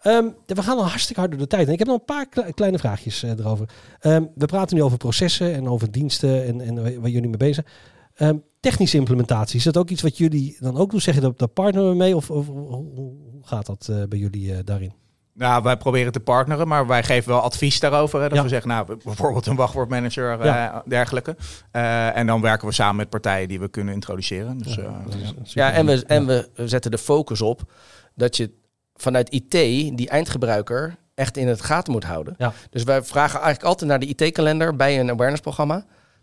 Ehm, 0.01 0.25
we 0.45 0.61
gaan 0.63 0.77
al 0.77 0.87
hartstikke 0.87 1.19
hard 1.19 1.31
door 1.33 1.41
de 1.41 1.47
tijd. 1.47 1.67
En 1.67 1.73
ik 1.73 1.79
heb 1.79 1.87
nog 1.87 1.97
een 1.99 2.05
paar 2.05 2.25
kle- 2.29 2.53
kleine 2.53 2.77
vraagjes 2.79 3.23
eh, 3.23 3.29
erover. 3.31 3.69
Ehm, 3.99 4.23
we 4.35 4.45
praten 4.45 4.75
nu 4.75 4.83
over 4.83 4.97
processen 4.97 5.53
en 5.53 5.67
over 5.67 5.91
diensten 5.91 6.45
en, 6.45 6.61
en 6.61 6.75
waar 6.83 6.99
waar 7.01 7.09
jullie 7.09 7.29
mee 7.29 7.37
bezig 7.37 7.55
zijn. 7.55 7.67
Ehm, 8.15 8.35
technische 8.59 8.97
implementatie, 8.97 9.57
is 9.57 9.63
dat 9.63 9.77
ook 9.77 9.89
iets 9.89 10.01
wat 10.01 10.17
jullie 10.17 10.57
dan 10.59 10.77
ook 10.77 10.91
doen? 10.91 11.01
Zeg 11.01 11.15
je 11.15 11.21
dat 11.21 11.39
daar 11.39 11.47
partneren 11.47 11.89
we 11.89 11.95
mee? 11.95 12.15
Of, 12.15 12.31
of 12.31 12.47
hoe, 12.47 12.67
hoe 12.95 13.13
gaat 13.41 13.65
dat 13.65 13.87
eh, 13.91 14.03
bij 14.09 14.19
jullie 14.19 14.53
eh, 14.53 14.59
daarin? 14.63 14.93
Nou, 15.33 15.63
wij 15.63 15.77
proberen 15.77 16.11
te 16.11 16.19
partneren, 16.19 16.67
maar 16.67 16.87
wij 16.87 17.03
geven 17.03 17.29
wel 17.31 17.41
advies 17.41 17.79
daarover. 17.79 18.21
Hè, 18.21 18.27
dat 18.27 18.37
Ja. 18.37 18.43
we 18.43 18.49
zeggen, 18.49 18.69
nou, 18.69 18.97
bijvoorbeeld 19.03 19.45
een 19.45 19.55
wachtwoordmanager, 19.55 20.39
eh 20.39 20.45
Ja. 20.45 20.83
dergelijke. 20.85 21.35
Eh, 21.71 22.17
en 22.17 22.27
dan 22.27 22.41
werken 22.41 22.67
we 22.67 22.73
samen 22.73 22.95
met 22.95 23.09
partijen 23.09 23.47
die 23.47 23.59
we 23.59 23.67
kunnen 23.67 23.93
introduceren. 23.93 24.57
Dus, 24.57 24.77
eh, 24.77 24.83
dat 25.05 25.13
ja. 25.13 25.25
super. 25.27 25.43
Ja, 25.53 25.71
en 25.71 25.85
we, 25.85 26.05
en 26.05 26.25
we 26.25 26.49
zetten 26.65 26.91
de 26.91 26.97
focus 26.97 27.41
op 27.41 27.71
dat 28.13 28.37
je 28.37 28.51
vanuit 28.93 29.29
IT 29.33 29.51
die 29.97 30.09
eindgebruiker 30.09 30.95
echt 31.15 31.37
in 31.37 31.47
het 31.47 31.61
gaten 31.61 31.91
moet 31.93 32.03
houden. 32.03 32.35
Ja. 32.37 32.53
Dus 32.69 32.83
wij 32.83 33.03
vragen 33.03 33.39
eigenlijk 33.39 33.63
altijd 33.67 33.89
naar 33.89 33.99
de 33.99 34.05
IT-kalender 34.05 34.75
bij 34.75 34.99
een 34.99 35.09
awareness-programma. 35.11 35.73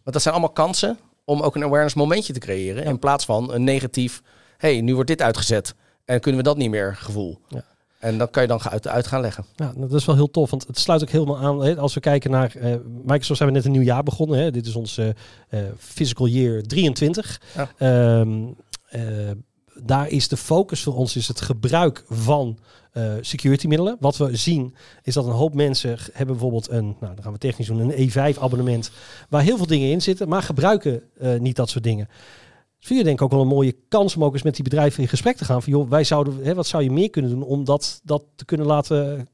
Want 0.02 0.12
dat 0.12 0.22
zijn 0.22 0.34
allemaal 0.34 0.52
kansen 0.52 0.98
om 1.24 1.40
ook 1.40 1.54
een 1.54 1.64
awareness 1.64 1.94
momentje 1.94 2.32
te 2.32 2.38
creëren. 2.38 2.84
In 2.84 2.98
plaats 2.98 3.24
van 3.24 3.52
een 3.52 3.64
negatief, 3.64 4.22
hey, 4.56 4.80
nu 4.80 4.94
wordt 4.94 5.10
dit 5.10 5.22
uitgezet 5.22 5.74
en 6.04 6.20
kunnen 6.20 6.40
we 6.40 6.46
dat 6.46 6.56
niet 6.56 6.70
meer 6.70 6.96
gevoel. 6.96 7.38
Ja. 7.48 7.64
En 7.98 8.18
dat 8.18 8.30
kan 8.30 8.42
je 8.42 8.48
dan 8.48 8.60
uit, 8.62 8.88
uit 8.88 9.06
gaan 9.06 9.20
leggen. 9.20 9.44
Ja, 9.56 9.72
nou, 9.76 9.88
dat 9.88 10.00
is 10.00 10.04
wel 10.04 10.14
heel 10.14 10.30
tof, 10.30 10.50
want 10.50 10.66
het 10.66 10.78
sluit 10.78 11.02
ook 11.02 11.10
helemaal 11.10 11.38
aan. 11.38 11.64
Hè, 11.64 11.76
als 11.76 11.94
we 11.94 12.00
kijken 12.00 12.30
naar 12.30 12.56
eh, 12.56 12.74
Microsoft, 13.04 13.38
zijn 13.38 13.48
we 13.48 13.54
net 13.54 13.64
een 13.64 13.72
nieuw 13.72 13.82
jaar 13.82 14.02
begonnen. 14.02 14.38
Hè. 14.38 14.50
Dit 14.50 14.66
is 14.66 14.74
ons 14.74 14.98
eh, 14.98 15.08
eh, 15.48 15.60
fiscal 15.78 16.26
year 16.26 16.62
23. 16.62 17.40
Ja. 17.54 17.70
Ehm, 17.76 18.44
eh, 18.88 19.30
daar 19.82 20.08
is 20.08 20.28
de 20.28 20.36
focus 20.36 20.82
voor 20.82 20.94
ons 20.94 21.16
is 21.16 21.28
het 21.28 21.40
gebruik 21.40 22.04
van 22.08 22.58
eh 22.92 23.12
security 23.20 23.66
middelen. 23.66 23.96
Wat 24.00 24.16
we 24.16 24.36
zien 24.36 24.74
is 25.02 25.14
dat 25.14 25.26
een 25.26 25.32
hoop 25.32 25.54
mensen 25.54 25.98
hebben 26.12 26.34
bijvoorbeeld 26.34 26.70
een, 26.70 26.96
nou 27.00 27.14
dan 27.14 27.22
gaan 27.22 27.32
we 27.32 27.38
technisch 27.38 27.66
doen, 27.66 27.78
een 27.78 28.10
E5 28.10 28.38
abonnement 28.40 28.90
waar 29.28 29.42
heel 29.42 29.56
veel 29.56 29.66
dingen 29.66 29.90
in 29.90 30.02
zitten, 30.02 30.28
maar 30.28 30.42
gebruiken 30.42 31.02
eh, 31.18 31.38
niet 31.38 31.56
dat 31.56 31.70
soort 31.70 31.84
dingen. 31.84 32.08
Dus 32.88 32.96
je 32.96 33.04
denk 33.04 33.16
ik 33.16 33.22
ook 33.22 33.30
wel 33.30 33.40
een 33.40 33.46
mooie 33.46 33.76
kans 33.88 34.16
om 34.16 34.24
ook 34.24 34.32
eens 34.32 34.42
met 34.42 34.54
die 34.54 34.64
bedrijven 34.64 35.02
in 35.02 35.08
gesprek 35.08 35.36
te 35.36 35.44
gaan. 35.44 35.62
Van 35.62 35.72
joh, 35.72 35.90
wij 35.90 36.04
zouden, 36.04 36.38
hè, 36.42 36.54
wat 36.54 36.66
zou 36.66 36.82
je 36.82 36.90
meer 36.90 37.10
kunnen 37.10 37.30
doen 37.30 37.42
om 37.42 37.64
dat, 37.64 38.00
dat 38.04 38.24
te 38.34 38.44
kunnen 38.44 38.66
laten, 38.66 39.28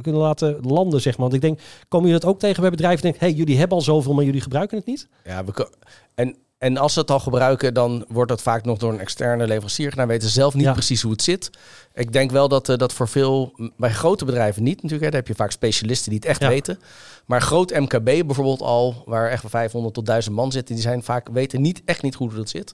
kunnen 0.00 0.20
laten 0.20 0.58
landen, 0.60 1.00
zeg 1.00 1.12
maar. 1.12 1.22
Want 1.22 1.34
ik 1.34 1.40
denk, 1.40 1.60
komen 1.88 2.06
jullie 2.06 2.22
dat 2.22 2.30
ook 2.30 2.38
tegen 2.38 2.60
bij 2.60 2.70
bedrijven? 2.70 3.02
Denk, 3.02 3.16
hey, 3.16 3.32
jullie 3.32 3.58
hebben 3.58 3.76
al 3.76 3.82
zoveel, 3.82 4.14
maar 4.14 4.24
jullie 4.24 4.40
gebruiken 4.40 4.76
het 4.76 4.86
niet? 4.86 5.08
Ja, 5.24 5.44
we 5.44 5.68
en, 6.14 6.36
en 6.62 6.76
als 6.76 6.92
ze 6.92 7.00
het 7.00 7.10
al 7.10 7.20
gebruiken, 7.20 7.74
dan 7.74 8.04
wordt 8.08 8.30
dat 8.30 8.42
vaak 8.42 8.64
nog 8.64 8.78
door 8.78 8.92
een 8.92 9.00
externe 9.00 9.46
leverancier 9.46 9.90
gedaan. 9.90 10.06
Weten 10.06 10.28
ze 10.28 10.34
zelf 10.34 10.54
niet 10.54 10.64
Ja. 10.64 10.72
precies 10.72 11.02
hoe 11.02 11.12
het 11.12 11.22
zit. 11.22 11.50
Ik 11.94 12.12
denk 12.12 12.30
wel 12.30 12.48
dat 12.48 12.68
eh, 12.68 12.76
dat 12.76 12.92
voor 12.92 13.08
veel, 13.08 13.52
bij 13.76 13.90
grote 13.90 14.24
bedrijven 14.24 14.62
niet 14.62 14.74
natuurlijk. 14.76 15.02
Hè, 15.02 15.10
daar 15.10 15.18
heb 15.20 15.28
je 15.28 15.34
vaak 15.34 15.50
specialisten 15.50 16.10
die 16.10 16.18
het 16.18 16.28
echt 16.28 16.40
Ja. 16.40 16.48
weten. 16.48 16.78
Maar 17.26 17.40
groot 17.40 17.70
MKB 17.70 18.04
bijvoorbeeld 18.04 18.60
al, 18.60 19.02
waar 19.06 19.30
echt 19.30 19.44
500 19.46 19.94
tot 19.94 20.06
1000 20.06 20.34
man 20.34 20.52
zitten, 20.52 20.74
die 20.74 20.84
zijn 20.84 21.02
vaak 21.02 21.28
weten 21.32 21.60
niet 21.60 21.82
echt 21.84 22.02
niet 22.02 22.14
goed 22.14 22.28
hoe 22.28 22.38
dat 22.38 22.48
zit. 22.48 22.72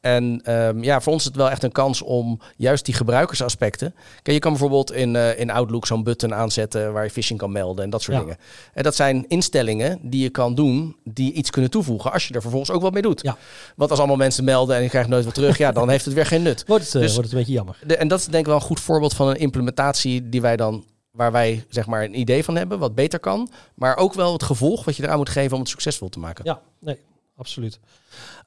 En 0.00 0.52
um, 0.52 0.82
ja, 0.82 1.00
voor 1.00 1.12
ons 1.12 1.22
is 1.22 1.28
het 1.28 1.36
wel 1.36 1.50
echt 1.50 1.62
een 1.62 1.72
kans 1.72 2.02
om 2.02 2.40
juist 2.56 2.84
die 2.84 2.94
gebruikersaspecten. 2.94 3.94
Kijk, 4.22 4.36
je 4.36 4.38
kan 4.38 4.50
bijvoorbeeld 4.50 4.92
in, 4.92 5.14
uh, 5.14 5.38
in 5.38 5.50
Outlook 5.50 5.86
zo'n 5.86 6.02
button 6.02 6.34
aanzetten 6.34 6.92
waar 6.92 7.04
je 7.04 7.10
phishing 7.10 7.38
kan 7.38 7.52
melden 7.52 7.84
en 7.84 7.90
dat 7.90 8.02
soort 8.02 8.18
dingen. 8.18 8.36
En 8.74 8.82
dat 8.82 8.94
zijn 8.94 9.24
instellingen 9.28 9.98
die 10.02 10.22
je 10.22 10.30
kan 10.30 10.54
doen 10.54 10.96
die 11.04 11.32
iets 11.32 11.50
kunnen 11.50 11.70
toevoegen 11.70 12.12
als 12.12 12.28
je 12.28 12.34
er 12.34 12.40
vervolgens 12.40 12.70
ook 12.70 12.82
wat 12.82 12.92
mee 12.92 13.02
doet. 13.02 13.22
Ja. 13.22 13.36
Want 13.76 13.90
als 13.90 13.98
allemaal 13.98 14.16
mensen 14.16 14.44
melden 14.44 14.76
en 14.76 14.82
je 14.82 14.88
krijgt 14.88 15.08
nooit 15.08 15.24
wat 15.24 15.34
terug, 15.34 15.58
ja, 15.58 15.72
dan 15.72 15.88
heeft 15.88 16.04
het 16.04 16.14
weer 16.14 16.26
geen 16.26 16.42
nut. 16.42 16.64
Wordt 16.66 16.84
het, 16.84 16.94
uh, 16.94 17.00
dus, 17.00 17.14
wordt 17.14 17.28
het 17.28 17.32
een 17.32 17.38
beetje 17.38 17.58
jammer. 17.58 17.78
De, 17.86 17.96
en 17.96 18.08
dat 18.08 18.18
is 18.18 18.24
denk 18.24 18.38
ik 18.38 18.46
wel 18.46 18.54
een 18.54 18.60
goed 18.60 18.80
voorbeeld 18.80 19.14
van 19.14 19.28
een 19.28 19.38
implementatie 19.38 20.28
die 20.28 20.40
wij 20.40 20.56
dan 20.56 20.84
waar 21.10 21.32
wij 21.32 21.64
zeg 21.68 21.86
maar 21.86 22.04
een 22.04 22.18
idee 22.18 22.44
van 22.44 22.56
hebben, 22.56 22.78
wat 22.78 22.94
beter 22.94 23.18
kan, 23.18 23.50
maar 23.74 23.96
ook 23.96 24.14
wel 24.14 24.32
het 24.32 24.42
gevolg 24.42 24.84
wat 24.84 24.96
je 24.96 25.02
eraan 25.02 25.16
moet 25.16 25.28
geven 25.28 25.52
om 25.52 25.60
het 25.60 25.68
succesvol 25.68 26.08
te 26.08 26.18
maken. 26.18 26.44
Ja, 26.44 26.60
nee, 26.78 26.98
absoluut. 27.36 27.80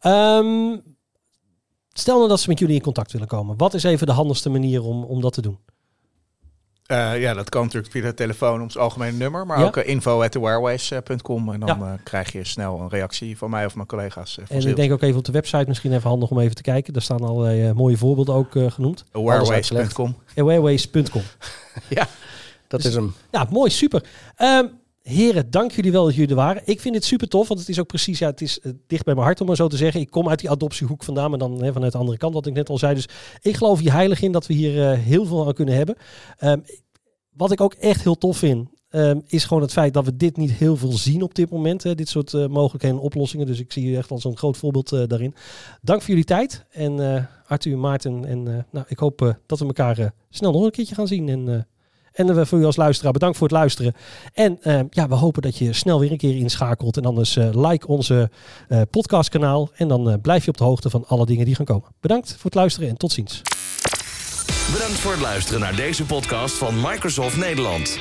Um, 0.01 0.81
Stel 1.93 2.17
nou 2.17 2.29
dat 2.29 2.39
ze 2.39 2.49
met 2.49 2.59
jullie 2.59 2.75
in 2.75 2.81
contact 2.81 3.11
willen 3.11 3.27
komen. 3.27 3.57
Wat 3.57 3.73
is 3.73 3.83
even 3.83 4.07
de 4.07 4.13
handigste 4.13 4.49
manier 4.49 4.83
om, 4.83 5.03
om 5.03 5.21
dat 5.21 5.33
te 5.33 5.41
doen? 5.41 5.57
Uh, 6.87 7.21
ja, 7.21 7.33
dat 7.33 7.49
kan 7.49 7.63
natuurlijk 7.63 7.91
via 7.91 8.01
de 8.01 8.13
telefoon, 8.13 8.61
ons 8.61 8.77
algemene 8.77 9.17
nummer, 9.17 9.45
maar 9.45 9.65
ook 9.65 9.77
uh, 9.77 9.87
info 9.87 10.21
at 10.21 10.31
thewareways.com 10.31 11.53
en 11.53 11.59
dan 11.59 11.79
ja. 11.79 11.85
uh, 11.85 11.93
krijg 12.03 12.31
je 12.31 12.43
snel 12.43 12.79
een 12.79 12.89
reactie 12.89 13.37
van 13.37 13.49
mij 13.49 13.65
of 13.65 13.75
mijn 13.75 13.87
collega's. 13.87 14.39
en 14.47 14.67
ik 14.67 14.75
denk 14.75 14.91
ook 14.91 15.01
even 15.01 15.17
op 15.17 15.25
de 15.25 15.31
website 15.31 15.65
misschien 15.67 15.93
even 15.93 16.09
handig 16.09 16.29
om 16.29 16.39
even 16.39 16.55
te 16.55 16.61
kijken. 16.61 16.93
Daar 16.93 17.01
staan 17.01 17.21
allerlei 17.21 17.73
mooie 17.73 17.97
voorbeelden 17.97 18.35
ook 18.35 18.51
genoemd. 18.51 19.03
Awareways.com. 19.11 20.15
Awareways.com. 20.35 21.21
ja, 21.89 22.07
dat 22.67 22.81
dus, 22.81 22.89
is 22.89 22.95
hem. 22.95 23.13
Ja, 23.31 23.47
mooi, 23.49 23.69
super. 23.69 24.03
Um, 24.37 24.81
Heren, 25.03 25.51
dank 25.51 25.71
jullie 25.71 25.91
wel 25.91 26.05
dat 26.05 26.13
jullie 26.13 26.29
er 26.29 26.35
waren. 26.35 26.61
Ik 26.65 26.79
vind 26.79 26.95
het 26.95 27.05
super 27.05 27.27
tof, 27.27 27.47
want 27.47 27.59
het 27.59 27.69
is 27.69 27.79
ook 27.79 27.87
precies, 27.87 28.19
ja, 28.19 28.29
het 28.29 28.41
is 28.41 28.59
uh, 28.61 28.71
dicht 28.87 29.05
bij 29.05 29.13
mijn 29.13 29.25
hart 29.25 29.41
om 29.41 29.47
maar 29.47 29.55
zo 29.55 29.67
te 29.67 29.77
zeggen. 29.77 30.01
Ik 30.01 30.09
kom 30.09 30.29
uit 30.29 30.39
die 30.39 30.49
adoptiehoek 30.49 31.03
vandaan, 31.03 31.29
maar 31.29 31.39
dan 31.39 31.63
hè, 31.63 31.73
vanuit 31.73 31.91
de 31.91 31.97
andere 31.97 32.17
kant, 32.17 32.33
wat 32.33 32.45
ik 32.45 32.53
net 32.53 32.69
al 32.69 32.77
zei. 32.77 32.93
Dus 32.93 33.07
ik 33.41 33.55
geloof 33.55 33.79
hier 33.79 33.91
heilig 33.91 34.21
in 34.21 34.31
dat 34.31 34.47
we 34.47 34.53
hier 34.53 34.75
uh, 34.75 34.99
heel 34.99 35.25
veel 35.25 35.47
aan 35.47 35.53
kunnen 35.53 35.75
hebben. 35.75 35.95
Um, 36.39 36.63
wat 37.33 37.51
ik 37.51 37.61
ook 37.61 37.73
echt 37.73 38.03
heel 38.03 38.17
tof 38.17 38.37
vind, 38.37 38.69
um, 38.89 39.21
is 39.27 39.43
gewoon 39.43 39.63
het 39.63 39.71
feit 39.71 39.93
dat 39.93 40.05
we 40.05 40.15
dit 40.15 40.37
niet 40.37 40.51
heel 40.51 40.75
veel 40.75 40.91
zien 40.91 41.21
op 41.21 41.35
dit 41.35 41.49
moment. 41.49 41.83
Hè, 41.83 41.95
dit 41.95 42.09
soort 42.09 42.33
uh, 42.33 42.47
mogelijkheden 42.47 42.97
en 42.97 43.03
oplossingen. 43.03 43.45
Dus 43.45 43.59
ik 43.59 43.71
zie 43.71 43.89
je 43.89 43.97
echt 43.97 44.11
als 44.11 44.23
een 44.23 44.37
groot 44.37 44.57
voorbeeld 44.57 44.89
daarin. 44.89 45.35
Dank 45.81 45.99
voor 45.99 46.09
jullie 46.09 46.23
tijd. 46.23 46.65
En 46.71 47.27
Arthur, 47.47 47.77
Maarten, 47.77 48.25
en 48.25 48.65
nou, 48.71 48.85
ik 48.87 48.97
hoop 48.97 49.35
dat 49.45 49.59
we 49.59 49.65
elkaar 49.65 50.13
snel 50.29 50.51
nog 50.51 50.63
een 50.63 50.71
keertje 50.71 50.95
gaan 50.95 51.07
zien. 51.07 51.29
En 51.29 51.67
en 52.13 52.47
voor 52.47 52.59
u 52.59 52.65
als 52.65 52.75
luisteraar 52.75 53.11
bedankt 53.11 53.37
voor 53.37 53.47
het 53.47 53.57
luisteren. 53.57 53.93
En 54.33 54.59
uh, 54.63 54.79
ja, 54.89 55.07
we 55.07 55.15
hopen 55.15 55.41
dat 55.41 55.57
je 55.57 55.73
snel 55.73 55.99
weer 55.99 56.11
een 56.11 56.17
keer 56.17 56.35
inschakelt. 56.35 56.97
En 56.97 57.05
anders 57.05 57.35
uh, 57.35 57.49
like 57.51 57.87
onze 57.87 58.29
uh, 58.69 58.81
podcastkanaal. 58.89 59.69
En 59.75 59.87
dan 59.87 60.21
blijf 60.21 60.43
je 60.43 60.49
op 60.49 60.57
de 60.57 60.63
hoogte 60.63 60.89
van 60.89 61.07
alle 61.07 61.25
dingen 61.25 61.45
die 61.45 61.55
gaan 61.55 61.65
komen. 61.65 61.89
Bedankt 61.99 62.31
voor 62.31 62.43
het 62.43 62.55
luisteren 62.55 62.89
en 62.89 62.97
tot 62.97 63.11
ziens. 63.11 63.41
Bedankt 64.71 64.99
voor 64.99 65.11
het 65.11 65.21
luisteren 65.21 65.59
naar 65.59 65.75
deze 65.75 66.05
podcast 66.05 66.55
van 66.55 66.75
Microsoft 66.81 67.37
Nederland. 67.37 67.97